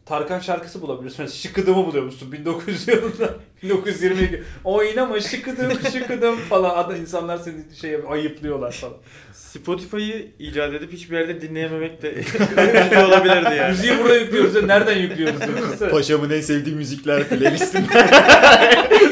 Tarkan 0.05 0.39
şarkısı 0.39 0.81
bulabiliyorsun. 0.81 1.23
Mesela 1.25 1.37
şıkıdımı 1.41 1.85
buluyormuşsun 1.85 2.31
1900 2.31 2.87
yılında. 2.87 3.29
1922. 3.63 4.43
Oynama 4.63 5.19
şıkıdım 5.19 5.71
şıkıdım 5.93 6.35
falan. 6.35 6.77
Ada 6.77 6.97
insanlar 6.97 7.37
seni 7.37 7.55
şey 7.81 7.97
ayıplıyorlar 8.09 8.71
falan. 8.71 8.93
Spotify'ı 9.33 10.27
icat 10.39 10.73
edip 10.73 10.93
hiçbir 10.93 11.17
yerde 11.17 11.41
dinleyememek 11.41 12.01
de 12.01 12.15
olabilirdi 13.05 13.55
yani. 13.55 13.71
Müziği 13.71 13.93
burada 14.03 14.15
yüklüyoruz 14.17 14.55
ya 14.55 14.61
nereden 14.61 14.97
yüklüyoruz? 14.97 15.41
Düşünsene. 15.41 15.89
Paşamın 15.89 16.29
en 16.29 16.41
sevdiği 16.41 16.75
müzikler 16.75 17.29
playlistinde. 17.29 18.07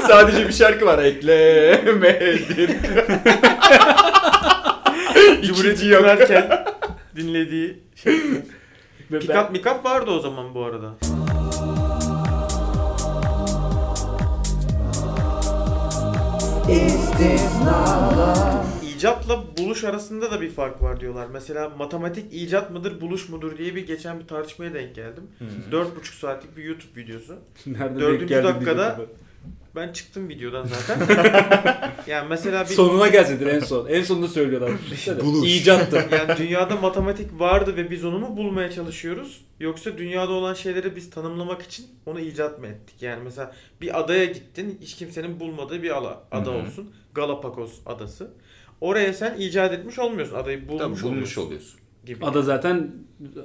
Sadece 0.07 0.47
bir 0.47 0.53
şarkı 0.53 0.85
var. 0.85 1.03
Eklemedim. 1.03 2.77
Cumhuriyeti 5.43 5.97
kurarken 5.97 6.65
dinlediği 7.15 7.79
şey. 7.95 8.19
Pikap 9.09 9.51
mikap 9.51 9.85
vardı 9.85 10.11
o 10.11 10.19
zaman 10.19 10.55
bu 10.55 10.65
arada. 10.65 10.95
İcatla 18.95 19.43
buluş 19.57 19.83
arasında 19.83 20.31
da 20.31 20.41
bir 20.41 20.49
fark 20.49 20.81
var 20.81 20.99
diyorlar. 20.99 21.27
Mesela 21.33 21.69
matematik 21.69 22.33
icat 22.33 22.71
mıdır, 22.71 23.01
buluş 23.01 23.29
mudur 23.29 23.57
diye 23.57 23.75
bir 23.75 23.87
geçen 23.87 24.19
bir 24.19 24.27
tartışmaya 24.27 24.73
denk 24.73 24.95
geldim. 24.95 25.23
Dört 25.71 25.95
buçuk 25.95 26.15
saatlik 26.15 26.57
bir 26.57 26.63
YouTube 26.63 27.01
videosu. 27.01 27.35
Nerede 27.65 27.99
Dördüncü 27.99 28.19
denk 28.19 28.29
geldin 28.29 28.47
dakikada- 28.47 28.97
diyecektim 28.97 29.05
Ben 29.17 29.32
çıktım 29.93 30.29
videodan 30.29 30.65
zaten. 30.65 30.99
yani 32.07 32.27
mesela 32.29 32.59
ben. 32.63 32.69
bir 32.69 32.75
Sonuna 32.75 33.07
gelseydin 33.07 33.47
en 33.47 33.59
son. 33.59 33.87
En 33.87 34.03
sonunda 34.03 34.27
söylüyorlar. 34.27 34.71
Buluş. 35.23 35.49
İcattır. 35.49 36.11
yani 36.17 36.37
dünyada 36.37 36.75
matematik 36.75 37.39
vardı 37.39 37.75
ve 37.75 37.91
biz 37.91 38.05
onu 38.05 38.19
mu 38.19 38.37
bulmaya 38.37 38.71
çalışıyoruz? 38.71 39.41
Yoksa 39.59 39.97
dünyada 39.97 40.31
olan 40.31 40.53
şeyleri 40.53 40.95
biz 40.95 41.09
tanımlamak 41.09 41.61
için 41.61 41.85
onu 42.05 42.19
icat 42.19 42.59
mı 42.59 42.67
ettik? 42.67 43.01
Yani 43.01 43.23
mesela 43.23 43.55
bir 43.81 43.99
adaya 43.99 44.25
gittin, 44.25 44.77
hiç 44.81 44.95
kimsenin 44.95 45.39
bulmadığı 45.39 45.83
bir 45.83 45.89
ala, 45.89 46.23
ada 46.31 46.51
Hı 46.51 46.55
hı. 46.55 46.57
olsun. 46.57 46.93
Galapagos 47.13 47.73
adası. 47.85 48.31
Oraya 48.81 49.13
sen 49.13 49.37
icat 49.37 49.73
etmiş 49.73 49.99
olmuyorsun. 49.99 50.35
Adayı 50.35 50.67
bulmuş, 50.67 50.81
Tabii 50.81 50.91
bulmuş 50.91 51.03
oluyorsun 51.03 51.41
oluyorsun. 51.41 51.79
gibi. 52.05 52.25
Ada 52.25 52.41
zaten 52.41 52.91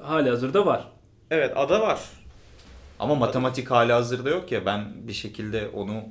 hali 0.02 0.30
hazırda 0.30 0.66
var. 0.66 0.88
Evet 1.30 1.52
ada 1.56 1.80
var. 1.80 2.00
Ama 2.98 3.14
matematik 3.14 3.70
hala 3.70 3.96
hazırda 3.96 4.30
yok 4.30 4.52
ya 4.52 4.66
ben 4.66 5.08
bir 5.08 5.12
şekilde 5.12 5.68
onu 5.68 6.04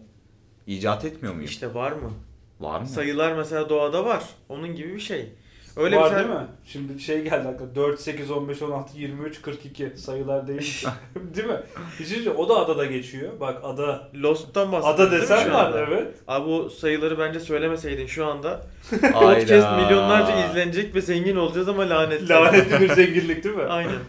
icat 0.68 1.06
etmiyor 1.06 1.34
muyum? 1.34 1.46
İşte 1.46 1.74
var 1.74 1.92
mı? 1.92 2.12
Var 2.60 2.80
mı? 2.80 2.88
Sayılar 2.88 3.34
mesela 3.34 3.70
doğada 3.70 4.06
var. 4.06 4.24
Onun 4.50 4.76
gibi 4.76 4.96
bir 4.96 5.00
şey. 5.00 5.34
Öyle 5.78 5.96
var 5.98 6.10
şey- 6.10 6.18
değil 6.18 6.30
mi? 6.30 6.48
Şimdi 6.66 7.00
şey 7.00 7.24
geldi 7.24 7.48
aklıma. 7.48 7.76
4, 7.76 8.02
8, 8.02 8.32
15, 8.32 8.62
16, 8.62 8.98
23, 8.98 9.42
42 9.42 9.92
sayılar 9.96 10.48
değil. 10.48 10.88
değil 11.36 11.48
mi? 11.48 11.60
Bir 12.00 12.06
şey 12.06 12.30
O 12.38 12.50
da 12.50 12.56
adada 12.56 12.86
geçiyor. 12.86 13.40
Bak 13.40 13.60
ada. 13.64 14.10
Lost'tan 14.16 14.72
bahsediyorsun 14.72 15.16
Ada 15.16 15.22
desen 15.22 15.54
var 15.54 15.66
anda? 15.66 15.80
evet. 15.80 16.16
Abi 16.28 16.50
o 16.50 16.70
sayıları 16.70 17.20
bence 17.20 17.40
söylemeseydin 17.40 18.06
şu 18.06 18.26
anda 18.26 18.62
podcast 19.14 19.78
milyonlarca 19.78 20.50
izlenecek 20.50 20.96
ve 20.96 21.02
zengin 21.02 21.36
olacağız 21.36 21.70
ama 21.70 21.90
lanetli. 21.90 22.30
Lanetli 22.30 22.80
bir 22.80 22.94
zenginlik 22.94 23.44
değil 23.44 23.56
mi? 23.56 23.64
Aynen. 23.64 24.00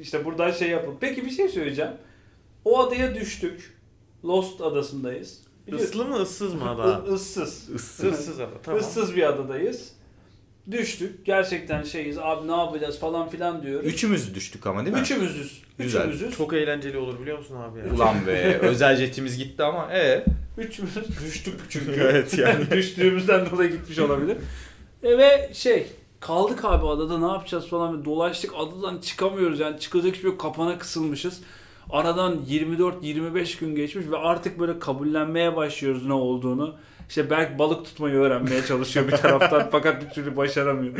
İşte 0.00 0.24
buradan 0.24 0.50
şey 0.50 0.68
yapın. 0.68 0.94
Peki 1.00 1.24
bir 1.24 1.30
şey 1.30 1.48
söyleyeceğim. 1.48 1.92
O 2.64 2.80
adaya 2.80 3.14
düştük. 3.14 3.78
Lost 4.24 4.60
adasındayız. 4.60 5.47
Islı 5.76 6.04
mı 6.04 6.16
ıssız 6.16 6.54
mı 6.54 6.70
ada? 6.70 7.14
Issız. 7.14 7.70
Issız 7.70 8.40
ada 8.40 8.50
tamam. 8.62 8.80
Issız 8.80 9.16
bir 9.16 9.22
adadayız. 9.22 9.92
Düştük. 10.70 11.26
Gerçekten 11.26 11.82
şeyiz. 11.82 12.18
Abi 12.18 12.48
ne 12.48 12.56
yapacağız 12.56 12.98
falan 12.98 13.28
filan 13.28 13.62
diyoruz. 13.62 13.86
Üçümüz 13.86 14.34
düştük 14.34 14.66
ama 14.66 14.84
değil 14.84 14.96
mi? 14.96 15.02
Üçümüzüz. 15.02 15.62
Güzel. 15.78 16.00
Üçümüzüz. 16.00 16.36
Çok 16.36 16.52
eğlenceli 16.52 16.98
olur 16.98 17.20
biliyor 17.20 17.38
musun 17.38 17.56
abi 17.56 17.78
ya? 17.78 17.94
Ulan 17.94 18.26
be 18.26 18.58
özel 18.62 18.96
jetimiz 18.96 19.38
gitti 19.38 19.62
ama 19.62 19.92
e 19.92 20.24
Üçümüz 20.58 20.94
düştük 21.24 21.60
çünkü. 21.68 21.92
Evet 21.92 22.38
yani. 22.38 22.70
Düştüğümüzden 22.70 23.50
dolayı 23.50 23.70
gitmiş 23.70 23.98
olabilir. 23.98 24.36
E 25.02 25.18
ve 25.18 25.50
şey 25.54 25.86
kaldık 26.20 26.64
abi 26.64 26.86
adada 26.86 27.18
ne 27.18 27.32
yapacağız 27.32 27.66
falan 27.68 28.04
dolaştık 28.04 28.50
adadan 28.56 28.98
çıkamıyoruz 28.98 29.60
yani 29.60 29.80
çıkacak 29.80 30.14
hiçbir 30.14 30.28
yok 30.28 30.40
kapana 30.40 30.78
kısılmışız. 30.78 31.40
Aradan 31.90 32.38
24-25 32.50 33.60
gün 33.60 33.74
geçmiş 33.74 34.04
ve 34.10 34.16
artık 34.16 34.60
böyle 34.60 34.78
kabullenmeye 34.78 35.56
başlıyoruz 35.56 36.06
ne 36.06 36.12
olduğunu. 36.12 36.74
İşte 37.08 37.30
Berk 37.30 37.58
balık 37.58 37.84
tutmayı 37.84 38.14
öğrenmeye 38.14 38.62
çalışıyor 38.64 39.06
bir 39.08 39.12
taraftan 39.12 39.68
fakat 39.72 40.04
bir 40.04 40.10
türlü 40.10 40.36
başaramıyor. 40.36 40.94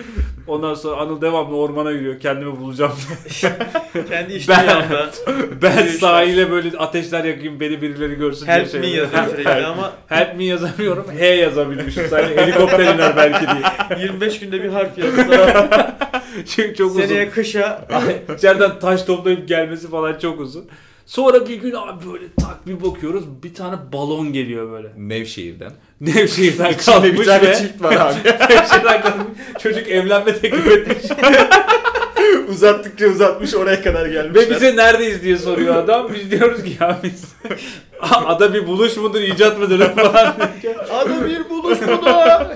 Ondan 0.46 0.74
sonra 0.74 0.96
Anıl 1.00 1.20
devamlı 1.20 1.56
ormana 1.56 1.90
yürüyor 1.90 2.20
kendimi 2.20 2.60
bulacağım 2.60 2.92
diye. 3.42 3.52
Kendi 4.08 4.30
Ben- 4.30 4.36
işleri 4.36 4.66
yanında. 4.66 5.10
Ben 5.62 5.86
sahile 5.86 6.50
böyle 6.50 6.78
ateşler 6.78 7.24
yakayım 7.24 7.60
beni 7.60 7.82
birileri 7.82 8.14
görsün 8.14 8.46
diye 8.46 8.56
Help 8.56 8.70
şey 8.70 8.80
me 8.80 8.86
yapıyorum. 8.86 9.28
yazıyor 9.44 9.62
ama 9.70 9.92
Help 10.06 10.36
me 10.36 10.44
yazamıyorum. 10.44 11.06
H 11.18 11.24
yazabilmişim. 11.26 12.08
Sadece 12.10 12.36
helikopter 12.42 12.94
iner 12.94 13.16
belki 13.16 13.46
diye. 13.46 14.02
25 14.06 14.40
günde 14.40 14.62
bir 14.64 14.68
harf 14.68 14.98
yazsa 14.98 15.98
Çünkü 16.46 16.74
çok 16.74 16.92
seneye 16.92 17.22
uzun. 17.22 17.30
kışa 17.34 17.88
İçeriden 18.38 18.78
taş 18.78 19.02
toplayıp 19.02 19.48
gelmesi 19.48 19.90
falan 19.90 20.18
çok 20.18 20.40
uzun. 20.40 20.68
Sonra 21.06 21.48
bir 21.48 21.54
gün 21.54 21.72
abi 21.72 22.06
böyle 22.12 22.24
tak 22.40 22.66
bir 22.66 22.82
bakıyoruz 22.84 23.24
bir 23.42 23.54
tane 23.54 23.76
balon 23.92 24.32
geliyor 24.32 24.72
böyle. 24.72 24.88
Nevşehir'den. 24.96 25.72
Nevşehir'den 26.00 26.76
kalkmış 26.76 27.20
bir 27.20 27.24
tane 27.24 27.48
ve 27.48 27.54
çift 27.54 27.82
var 27.82 27.96
abi. 27.96 28.28
Nevşehir'den 28.54 29.02
kalkmış. 29.02 29.38
Çocuk 29.62 29.88
evlenme 29.88 30.38
teklif 30.38 30.66
etmiş. 30.66 31.04
Uzattıkça 32.48 33.06
uzatmış 33.06 33.54
oraya 33.54 33.82
kadar 33.82 34.06
gelmişler. 34.06 34.50
ve 34.50 34.54
bize 34.54 34.76
neredeyiz 34.76 35.22
diye 35.22 35.38
soruyor 35.38 35.76
adam. 35.76 36.08
Biz 36.14 36.30
diyoruz 36.30 36.64
ki 36.64 36.76
ya 36.80 36.98
biz 37.02 37.24
ada 38.10 38.54
bir 38.54 38.66
buluş 38.66 38.96
mudur 38.96 39.20
icat 39.20 39.58
mıdır 39.58 39.94
falan. 39.94 40.34
ada 40.90 41.26
bir 41.26 41.48
buluş 41.50 41.78
bu 41.82 42.04
da. 42.04 42.52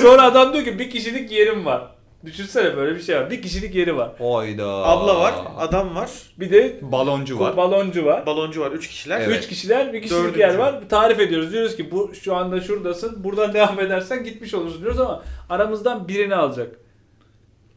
Sonra 0.00 0.22
adam 0.22 0.52
diyor 0.52 0.64
ki 0.64 0.78
bir 0.78 0.90
kişilik 0.90 1.32
yerim 1.32 1.64
var. 1.66 1.82
Düşünsene 2.24 2.76
böyle 2.76 2.94
bir 2.96 3.02
şey 3.02 3.16
var. 3.16 3.30
Bir 3.30 3.42
kişilik 3.42 3.74
yeri 3.74 3.96
var. 3.96 4.10
Hayda. 4.18 4.66
Abla 4.68 5.20
var, 5.20 5.34
adam 5.58 5.94
var, 5.94 6.10
Bir 6.40 6.50
de 6.50 6.78
Baloncu 6.82 7.38
var. 7.38 7.56
baloncu 7.56 8.04
var. 8.04 8.26
baloncu 8.26 8.60
var 8.60 8.70
3 8.72 8.88
kişiler. 8.88 9.20
Evet. 9.20 9.38
Üç 9.38 9.48
kişiler 9.48 9.92
bir 9.92 10.02
kişilik 10.02 10.22
Dördüncü. 10.22 10.40
yer 10.40 10.54
var. 10.54 10.80
Tarif 10.88 11.20
ediyoruz. 11.20 11.52
Diyoruz 11.52 11.76
ki 11.76 11.90
bu 11.90 12.14
şu 12.14 12.36
anda 12.36 12.60
şuradasın. 12.60 13.24
Buradan 13.24 13.52
devam 13.54 13.80
edersen 13.80 14.24
gitmiş 14.24 14.54
olursun 14.54 14.80
diyoruz 14.80 15.00
ama 15.00 15.22
aramızdan 15.50 16.08
birini 16.08 16.34
alacak. 16.34 16.76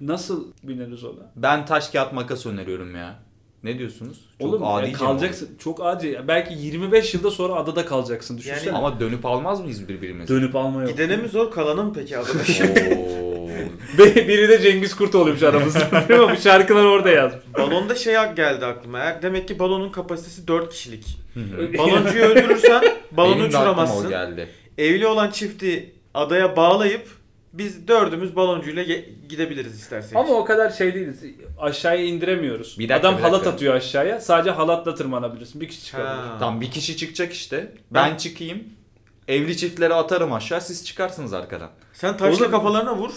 Nasıl 0.01 0.47
bineriz 0.63 1.03
ona? 1.03 1.31
Ben 1.35 1.65
taş 1.65 1.89
kağıt 1.89 2.13
makas 2.13 2.45
öneriyorum 2.45 2.95
ya. 2.95 3.15
Ne 3.63 3.79
diyorsunuz? 3.79 4.17
Çok 4.39 4.47
Oğlum 4.47 4.63
ya 4.63 4.67
adice 4.69 4.91
mi 4.91 4.97
kalacaksın. 4.97 5.49
Çok 5.59 5.85
acil. 5.85 6.15
Belki 6.27 6.53
25 6.53 7.13
yılda 7.13 7.31
sonra 7.31 7.53
adada 7.53 7.85
kalacaksın. 7.85 8.37
Düşünsene. 8.37 8.67
Yani- 8.67 8.77
olur? 8.77 8.87
Ama 8.87 8.99
dönüp 8.99 9.25
almaz 9.25 9.61
mıyız 9.61 9.87
birbirimizi? 9.87 10.33
Dönüp 10.33 10.55
alma 10.55 10.81
yok. 10.81 10.91
Gidene 10.91 11.17
mi 11.17 11.27
zor 11.27 11.51
kalana 11.51 11.83
mı 11.83 11.93
peki 11.95 12.17
adada? 12.17 12.33
Biri 13.97 14.49
de 14.49 14.61
Cengiz 14.61 14.95
Kurt 14.95 15.15
oluyormuş 15.15 15.43
aramızda. 15.43 16.05
Değil 16.09 16.19
mi? 16.19 16.31
Bu 16.37 16.41
şarkılar 16.41 16.83
orada 16.83 17.09
yazmış. 17.09 17.43
Balonda 17.57 17.95
şey 17.95 18.13
geldi 18.13 18.65
aklıma. 18.65 18.99
Eğer 18.99 19.21
demek 19.21 19.47
ki 19.47 19.59
balonun 19.59 19.89
kapasitesi 19.89 20.47
4 20.47 20.71
kişilik. 20.71 21.19
Baloncuyu 21.77 22.23
öldürürsen 22.23 22.83
balonu 23.11 23.43
uçuramazsın. 23.43 24.09
geldi. 24.09 24.49
Evli 24.77 25.07
olan 25.07 25.31
çifti 25.31 25.93
adaya 26.13 26.55
bağlayıp 26.55 27.22
Biz 27.53 27.87
dördümüz 27.87 28.35
baloncuyla 28.35 28.83
ge- 28.83 29.05
gidebiliriz 29.29 29.75
isterseniz. 29.81 30.15
Ama 30.15 30.33
o 30.33 30.45
kadar 30.45 30.69
şey 30.69 30.93
değiliz. 30.95 31.23
Aşağıya 31.59 32.05
indiremiyoruz. 32.05 32.75
Bir 32.79 32.89
dakika, 32.89 33.07
Adam 33.07 33.17
bir 33.17 33.21
halat 33.23 33.33
dakika. 33.39 33.49
atıyor 33.51 33.73
aşağıya. 33.75 34.21
Sadece 34.21 34.51
halatla 34.51 34.95
tırmanabilirsin. 34.95 35.61
Bir 35.61 35.67
kişi 35.67 35.83
çıkabilir. 35.85 36.07
Ha. 36.07 36.37
Tam 36.39 36.61
bir 36.61 36.71
kişi 36.71 36.97
çıkacak 36.97 37.33
işte. 37.33 37.71
Ben, 37.91 38.11
Ben- 38.11 38.17
çıkayım. 38.17 38.63
Evli 39.27 39.57
çiftlere 39.57 39.93
atarım 39.93 40.33
aşağı 40.33 40.61
siz 40.61 40.85
çıkarsınız 40.85 41.33
arkadan. 41.33 41.69
Sen 41.93 42.17
taşla 42.17 42.43
Olur. 42.43 42.51
kafalarına 42.51 42.97
vur. 42.97 43.11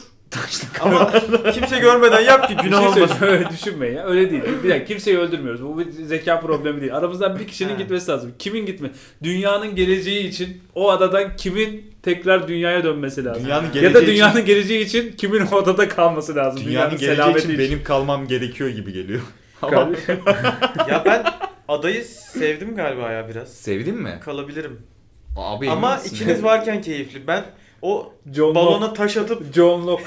Ama 0.81 1.13
kimse 1.53 1.79
görmeden 1.79 2.21
yap 2.21 2.49
ki 2.49 2.57
günah 2.63 2.79
şey 2.95 3.03
olmasın. 3.03 3.19
söyleyeyim, 3.19 3.45
öyle 3.45 3.51
düşünmeyin 3.57 3.97
ya. 3.97 4.05
Öyle 4.07 4.31
değil. 4.31 4.43
Bir 4.65 4.69
dakika 4.71 4.85
kimseyi 4.85 5.19
öldürmüyoruz. 5.19 5.63
Bu 5.63 5.79
bir 5.79 5.91
zeka 5.93 6.41
problemi 6.41 6.81
değil. 6.81 6.97
Aramızdan 6.97 7.39
bir 7.39 7.47
kişinin 7.47 7.79
gitmesi 7.79 8.11
lazım. 8.11 8.33
Kimin 8.39 8.67
gitme? 8.67 8.91
Dünyanın 9.23 9.75
geleceği 9.75 10.29
için 10.29 10.63
o 10.75 10.91
adadan 10.91 11.37
kimin 11.37 11.95
tekrar 12.03 12.49
dünyaya 12.49 12.85
dönmesi 12.85 13.25
lazım? 13.25 13.45
Dünyanın 13.45 13.67
ya 13.67 13.71
geleceği 13.73 13.95
da 13.95 14.01
için- 14.01 14.13
dünyanın 14.13 14.45
geleceği 14.45 14.85
için 14.85 15.13
kimin 15.13 15.47
o 15.53 15.57
adada 15.57 15.89
kalması 15.89 16.37
lazım? 16.37 16.65
Dünyanın 16.67 16.91
geleceği 16.91 17.17
selameti 17.17 17.39
için 17.39 17.59
benim 17.59 17.85
kalmam 17.85 18.29
gerekiyor 18.29 18.71
gibi 18.71 18.93
geliyor. 18.93 19.21
Ama 19.63 19.77
ya 20.89 21.03
ben 21.05 21.25
adayı 21.69 22.05
sevdim 22.05 22.77
galiba 22.77 23.13
ya 23.13 23.29
biraz. 23.29 23.53
sevdin 23.55 23.95
mi? 24.03 24.19
Kalabilirim. 24.25 24.79
Abi 25.37 25.71
Ama 25.71 26.01
ikiniz 26.05 26.43
varken 26.45 26.83
keyifli. 26.83 27.27
Ben 27.27 27.45
o 27.83 28.13
John 28.35 28.55
balona 28.55 28.85
Locke. 28.85 28.97
taş 28.97 29.17
atıp 29.17 29.55
John 29.55 29.87
Locke. 29.87 30.05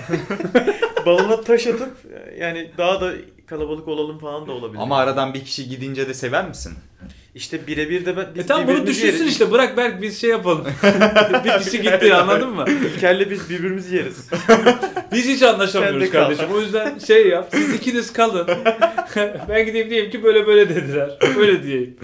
balona 1.05 1.41
taş 1.41 1.67
atıp 1.67 1.91
yani 2.39 2.71
daha 2.77 3.01
da 3.01 3.11
kalabalık 3.47 3.87
olalım 3.87 4.19
falan 4.19 4.47
da 4.47 4.51
olabilir. 4.51 4.81
Ama 4.81 4.97
aradan 4.97 5.33
bir 5.33 5.45
kişi 5.45 5.69
gidince 5.69 6.07
de 6.09 6.13
sever 6.13 6.47
misin? 6.47 6.73
işte 7.35 7.67
birebir 7.67 8.05
de 8.05 8.17
ben 8.17 8.27
biz 8.35 8.43
E 8.43 8.47
tamam 8.47 8.67
bunu 8.67 8.87
düşünsün 8.87 9.05
yeriz. 9.07 9.27
işte. 9.31 9.51
Bırak 9.51 9.77
Berk 9.77 10.01
biz 10.01 10.21
şey 10.21 10.29
yapalım. 10.29 10.65
bir 11.45 11.63
kişi 11.63 11.81
gitti 11.81 12.15
anladın 12.15 12.49
mı? 12.49 12.65
İlker'le 12.95 13.29
biz 13.29 13.49
birbirimizi 13.49 13.95
yeriz. 13.95 14.29
Biz 15.11 15.27
hiç 15.27 15.43
anlaşamıyoruz 15.43 16.09
kardeşim. 16.09 16.45
O 16.53 16.59
yüzden 16.59 16.99
şey 16.99 17.27
yap. 17.27 17.47
Siz 17.51 17.73
ikiniz 17.73 18.13
kalın. 18.13 18.47
ben 19.49 19.65
gideyim 19.65 19.89
diyeyim 19.89 20.11
ki 20.11 20.23
böyle 20.23 20.47
böyle 20.47 20.69
dediler. 20.69 21.17
Böyle 21.37 21.63
diyeyim. 21.63 21.97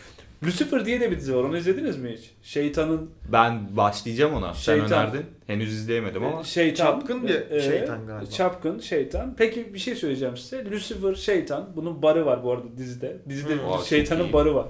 Lucifer 0.44 0.86
diye 0.86 1.00
de 1.02 1.12
bir 1.12 1.18
dizi 1.18 1.36
var. 1.36 1.44
Onu 1.44 1.58
izlediniz 1.58 1.98
mi 1.98 2.16
hiç? 2.18 2.32
Şeytanın 2.44 3.10
Ben 3.32 3.78
başlayacağım 3.78 4.34
ona. 4.34 4.54
Sen 4.54 4.80
Şeytan. 4.80 4.92
önerdin. 5.06 5.26
Henüz 5.48 5.74
izleyemedim 5.74 6.24
ama. 6.24 6.44
şeytan. 6.44 6.86
Çapkın 6.86 7.24
bir 7.28 7.62
şeytan 7.62 8.08
galiba. 8.08 8.30
Çapkın 8.30 8.80
şeytan. 8.80 9.36
Peki 9.38 9.74
bir 9.74 9.80
şey 9.80 9.96
söyleyeceğim 9.96 10.38
size. 10.38 10.66
Lucifer 10.72 11.16
şeytan. 11.16 11.70
Bunun 11.76 12.02
barı 12.02 12.26
var 12.26 12.44
bu 12.44 12.52
arada 12.52 12.78
dizide. 12.78 13.18
Dizide 13.30 13.54
Hmm. 13.54 13.86
Şeytanın 13.86 14.34
barı 14.34 14.56
var. 14.56 14.66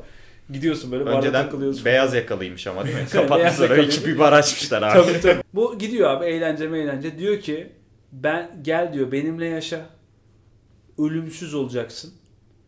Gidiyorsun 0.53 0.91
böyle 0.91 1.05
barda 1.05 1.17
Önceden 1.17 1.43
takılıyorsun. 1.45 1.85
beyaz 1.85 2.13
yakalıymış 2.13 2.67
ama 2.67 2.85
değil 2.85 2.95
mi? 2.95 3.05
Kapatmışlar. 3.11 3.77
iki 3.77 4.05
bir 4.07 4.19
bar 4.19 4.33
açmışlar 4.33 4.81
abi. 4.81 5.01
Tabii 5.03 5.21
tabii. 5.21 5.41
Bu 5.53 5.77
gidiyor 5.79 6.09
abi 6.09 6.25
eğlence 6.25 6.63
eğlence. 6.65 7.17
Diyor 7.19 7.39
ki 7.39 7.67
ben 8.11 8.59
gel 8.61 8.93
diyor 8.93 9.11
benimle 9.11 9.45
yaşa. 9.45 9.85
Ölümsüz 10.99 11.53
olacaksın. 11.53 12.13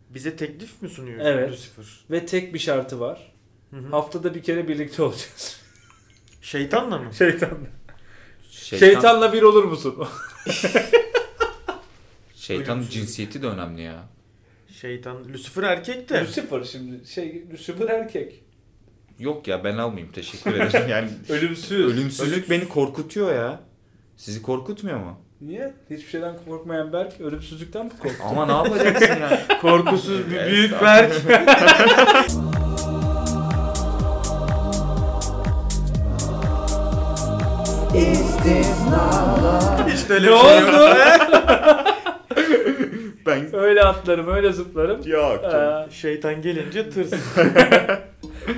Bize 0.09 0.35
teklif 0.35 0.81
mi 0.81 0.89
sunuyor 0.89 1.19
Evet. 1.19 1.51
Lucifer? 1.51 1.85
Ve 2.11 2.25
tek 2.25 2.53
bir 2.53 2.59
şartı 2.59 2.99
var. 2.99 3.31
Hı 3.71 3.77
hı. 3.77 3.87
Haftada 3.89 4.35
bir 4.35 4.43
kere 4.43 4.67
birlikte 4.67 5.01
olacağız. 5.03 5.61
Şeytanla 6.41 6.97
mı? 6.97 7.13
Şeytanla. 7.17 7.67
Şeytan, 8.51 8.87
Şeytanla 8.87 9.33
bir 9.33 9.41
olur 9.41 9.63
musun? 9.63 10.07
şeytanın 12.35 12.77
Ölümsüz. 12.79 12.93
cinsiyeti 12.93 13.41
de 13.41 13.47
önemli 13.47 13.81
ya. 13.81 14.03
Şeytan. 14.81 15.33
Lucifer 15.33 15.63
erkek 15.63 16.09
de. 16.09 16.21
Lucifer 16.21 16.63
şimdi 16.63 17.07
şey 17.07 17.43
Lucifer 17.53 17.89
erkek. 17.89 18.43
Yok 19.19 19.47
ya 19.47 19.63
ben 19.63 19.77
almayayım 19.77 20.11
teşekkür 20.13 20.53
ederim. 20.53 20.89
Yani 20.89 21.09
Ölümsüz. 21.29 21.71
ölümsüzlük 21.93 22.49
beni 22.49 22.67
korkutuyor 22.69 23.35
ya. 23.35 23.61
Sizi 24.17 24.41
korkutmuyor 24.41 24.97
mu? 24.99 25.21
Niye? 25.41 25.73
Hiçbir 25.89 26.09
şeyden 26.09 26.35
korkmayan 26.45 26.93
Berk 26.93 27.21
ölümsüzlükten 27.21 27.85
mi 27.85 27.91
korktu? 28.01 28.23
Ama 28.29 28.45
ne 28.45 28.51
yapacaksın 28.51 29.21
yani? 29.21 29.39
Korkusuz 29.61 30.31
bir 30.31 30.45
büyük. 30.51 30.81
Berk. 30.81 31.13
işte 39.95 40.13
öyle 40.13 40.27
ne 40.27 40.31
bir 40.31 40.37
şey 40.37 40.59
yok. 40.59 40.69
oldu? 40.69 40.77
Ben 43.25 43.55
öyle 43.55 43.83
atlarım, 43.83 44.27
öyle 44.27 44.51
zıplarım. 44.53 45.01
yok. 45.05 45.41
Ee, 45.43 45.91
Şeytan 45.91 46.41
gelince 46.41 46.89
tırs. 46.89 47.13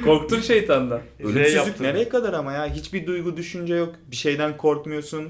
korktun 0.06 0.42
şeytandan. 0.42 1.02
Ölümsüzlük 1.20 1.56
yaptın. 1.68 1.84
nereye 1.84 2.10
kadar 2.10 2.34
ama 2.34 2.54
ya? 2.54 2.66
Hiçbir 2.68 3.08
duygu 3.08 3.38
düşünce 3.38 3.76
yok. 3.76 3.96
Bir 4.12 4.16
şeyden 4.16 4.58
korkmuyorsun. 4.58 5.24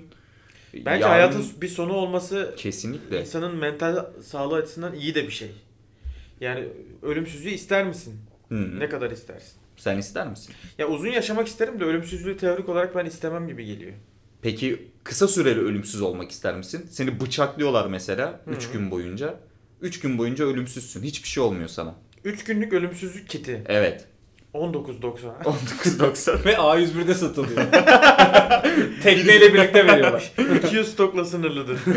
Bence 0.74 0.90
Yarın- 0.90 1.02
hayatın 1.14 1.46
bir 1.62 1.68
sonu 1.68 1.94
olması 1.94 2.54
kesinlikle. 2.58 3.22
insanın 3.22 3.56
mental 3.56 4.06
sağlığı 4.24 4.56
açısından 4.56 4.96
iyi 4.96 5.16
de 5.16 5.24
bir 5.28 5.32
şey. 5.32 5.52
Yani 6.42 6.68
ölümsüzlüğü 7.02 7.50
ister 7.50 7.86
misin? 7.88 8.20
Hı. 8.50 8.80
Ne 8.80 8.90
kadar 8.90 9.12
istersin? 9.12 9.54
Sen 9.78 9.98
ister 9.98 10.28
misin? 10.28 10.56
Ya 10.78 10.88
uzun 10.88 11.08
yaşamak 11.08 11.48
isterim 11.48 11.80
de 11.80 11.84
ölümsüzlüğü 11.84 12.38
teorik 12.38 12.70
olarak 12.70 12.96
ben 12.96 13.06
istemem 13.06 13.48
gibi 13.48 13.66
geliyor. 13.66 13.92
Peki 14.42 14.88
kısa 15.04 15.28
süreli 15.28 15.60
ölümsüz 15.60 16.02
olmak 16.02 16.32
ister 16.32 16.56
misin? 16.56 16.88
Seni 16.92 17.20
bıçaklıyorlar 17.20 17.86
mesela 17.88 18.42
Hı 18.46 18.52
3 18.52 18.68
hı. 18.68 18.74
gün 18.74 18.92
boyunca. 18.92 19.40
3 19.82 20.00
gün 20.00 20.18
boyunca 20.18 20.46
ölümsüzsün. 20.46 21.04
Hiçbir 21.04 21.28
şey 21.30 21.44
olmuyor 21.44 21.68
sana. 21.68 21.96
3 22.24 22.44
günlük 22.44 22.74
ölümsüzlük 22.74 23.30
kiti. 23.30 23.64
Evet. 23.68 24.06
19.90. 24.60 25.44
19.90. 25.44 26.46
Ve 26.46 26.54
A101'de 26.54 27.14
satılıyor. 27.14 27.62
Tekneyle 29.04 29.54
birlikte 29.54 29.88
veriyorlar. 29.88 30.32
200 30.66 30.92
stokla 30.92 31.26
sınırlıdır. 31.26 31.80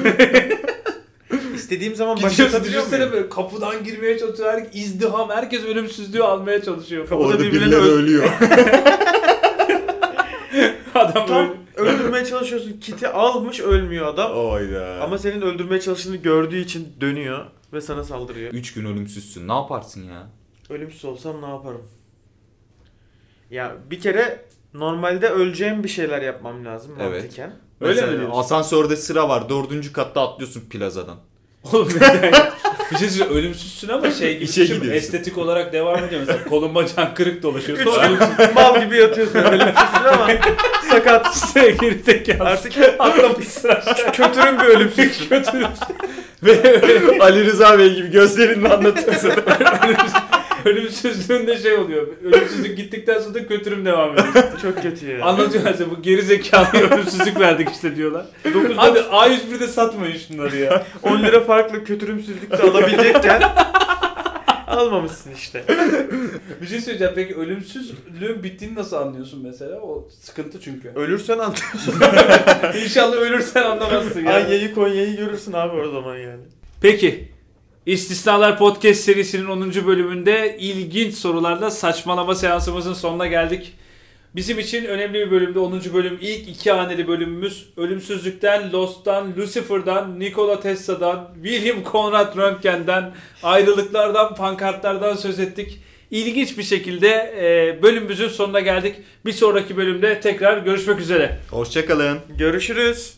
İstediğim 1.55 1.95
zaman 1.95 2.23
başlatabiliyor 2.23 2.87
muyum? 2.87 3.13
böyle 3.13 3.29
kapıdan 3.29 3.85
girmeye 3.85 4.19
çalışıyor. 4.19 4.53
Her, 4.53 4.67
izdiham. 4.81 5.31
Herkes 5.31 5.65
ölümsüzlüğü 5.65 6.23
almaya 6.23 6.63
çalışıyor. 6.63 7.09
Kapıda 7.09 7.29
Orada 7.29 7.43
birileri 7.43 7.75
öl- 7.75 7.91
ölüyor. 7.93 8.25
Adam 10.95 11.27
Tam 11.27 11.49
böyle. 11.77 11.91
öldürmeye 11.91 12.25
çalışıyorsun. 12.25 12.81
Kiti 12.81 13.09
almış 13.09 13.61
ölmüyor 13.61 14.07
adam. 14.07 14.33
Oyda. 14.37 14.99
Ama 15.03 15.19
senin 15.19 15.41
öldürmeye 15.43 15.81
çalıştığını 15.81 16.17
gördüğü 16.17 16.59
için 16.59 16.89
dönüyor 17.01 17.47
ve 17.73 17.81
sana 17.81 18.05
saldırıyor. 18.05 18.53
3 18.53 18.75
gün 18.75 18.85
ölümsüzsün. 18.85 19.49
Ne 19.49 19.53
yaparsın 19.53 20.03
ya? 20.09 20.27
Ölümsüz 20.71 21.05
olsam 21.05 21.43
ne 21.43 21.47
yaparım? 21.49 21.83
Ya 23.53 23.73
bir 23.91 24.01
kere 24.01 24.39
normalde 24.75 25.29
öleceğim 25.29 25.85
bir 25.85 25.89
şeyler 25.89 26.23
yapmam 26.23 26.65
lazım 26.65 26.93
Evet. 27.01 27.23
mantıken. 27.23 27.53
Öyle 27.81 27.95
Mesela 27.95 28.13
mi 28.13 28.19
diyorsun? 28.19 28.39
Asansörde 28.39 28.97
sıra 28.97 29.29
var. 29.29 29.49
Dördüncü 29.49 29.93
katta 29.93 30.21
atlıyorsun 30.29 30.61
plazadan. 30.71 31.17
Oğlum 31.73 31.89
neden? 31.97 32.33
Bir 32.93 32.97
şey 32.97 33.09
söyleyeyim 33.09 33.37
ölümsüzsün 33.39 33.89
ama 33.89 34.11
şey 34.11 34.35
gibi 34.35 34.45
İşe 34.45 34.63
düşün, 34.63 34.75
gidiyorsun. 34.75 34.99
estetik 34.99 35.39
olarak 35.39 35.73
devam 35.73 36.05
ediyor. 36.05 36.21
Mesela 36.27 36.45
kolun 36.45 36.75
bacağın 36.75 37.15
kırık 37.15 37.43
dolaşıyor. 37.43 37.79
Üç 37.79 37.85
gün 37.85 38.55
mal 38.55 38.85
gibi 38.85 38.97
yatıyorsun 38.97 39.39
ölümsüzsün 39.39 40.05
ama 40.13 40.29
sakat. 40.91 41.37
sevgili 41.53 42.03
zekalı. 42.03 42.49
Artık 42.49 42.73
atlamışsın 42.99 43.69
aşağı. 43.69 44.13
kötürüm 44.13 44.59
bir 44.61 44.65
ölümsüzsün. 44.65 45.29
Kötü. 45.29 45.67
Ve 46.43 46.81
Ali 47.21 47.45
Rıza 47.45 47.79
Bey 47.79 47.95
gibi 47.95 48.11
gözlerinle 48.11 48.69
anlatıyorsun. 48.69 49.31
Ölümsüzlüğün 50.65 51.47
de 51.47 51.59
şey 51.59 51.75
oluyor. 51.75 52.07
Ölümsüzlük 52.25 52.77
gittikten 52.77 53.21
sonra 53.21 53.35
da 53.35 53.47
kötürüm 53.47 53.85
devam 53.85 54.13
ediyor. 54.13 54.45
Çok 54.63 54.83
kötü 54.83 55.07
ya. 55.07 55.25
Anlatıyorlar 55.25 55.73
size 55.73 55.91
bu 55.91 56.03
geri 56.03 56.23
zekalı 56.23 56.67
ölümsüzlük 56.73 57.41
verdik 57.41 57.69
işte 57.71 57.97
diyorlar. 57.97 58.27
9 58.55 58.77
Hadi 58.77 58.99
A101'de 58.99 59.69
satmayın 59.69 60.17
şunları 60.29 60.57
ya. 60.57 60.87
10 61.03 61.23
lira 61.23 61.41
farklı 61.41 61.85
kötürümsüzlük 61.85 62.51
de 62.51 62.63
alabilecekken 62.63 63.43
almamışsın 64.67 65.31
işte. 65.35 65.65
Bir 66.63 66.67
şey 66.67 66.81
söyleyeceğim 66.81 67.13
peki 67.17 67.35
ölümsüzlüğün 67.35 68.43
bittiğini 68.43 68.75
nasıl 68.75 68.97
anlıyorsun 68.97 69.43
mesela? 69.43 69.81
O 69.81 70.09
sıkıntı 70.21 70.61
çünkü. 70.61 70.93
Ölürsen 70.95 71.39
anlıyorsun. 71.39 71.95
İnşallah 72.85 73.17
ölürsen 73.17 73.63
anlamazsın 73.63 74.21
ya. 74.25 74.35
Anya'yı 74.35 74.75
Konya'yı 74.75 75.17
görürsün 75.17 75.53
abi 75.53 75.81
o 75.81 75.91
zaman 75.91 76.17
yani. 76.17 76.43
Peki. 76.81 77.32
İstisnalar 77.87 78.59
Podcast 78.59 79.01
serisinin 79.01 79.47
10. 79.47 79.87
bölümünde 79.87 80.57
ilginç 80.61 81.15
sorularla 81.15 81.71
saçmalama 81.71 82.35
seansımızın 82.35 82.95
sonuna 82.95 83.27
geldik. 83.27 83.73
Bizim 84.37 84.59
için 84.59 84.85
önemli 84.85 85.15
bir 85.15 85.31
bölümde 85.31 85.59
10. 85.59 85.81
bölüm 85.95 86.19
ilk 86.21 86.49
iki 86.49 86.71
haneli 86.71 87.09
bölümümüz 87.09 87.69
ölümsüzlükten, 87.77 88.73
Lost'tan, 88.73 89.37
Lucifer'dan, 89.37 90.21
Nikola 90.21 90.61
Tesla'dan, 90.61 91.29
William 91.43 91.85
Conrad 91.93 92.37
Röntgen'den, 92.37 93.13
ayrılıklardan, 93.43 94.35
pankartlardan 94.35 95.17
söz 95.17 95.41
ettik. 95.41 95.81
İlginç 96.11 96.59
bir 96.59 96.63
şekilde 96.63 97.09
e, 97.39 97.83
bölümümüzün 97.83 98.29
sonuna 98.29 98.61
geldik. 98.61 98.97
Bir 99.27 99.33
sonraki 99.33 99.77
bölümde 99.77 100.21
tekrar 100.21 100.59
görüşmek 100.59 101.01
üzere. 101.01 101.39
Hoşçakalın. 101.51 102.19
Görüşürüz. 102.39 103.17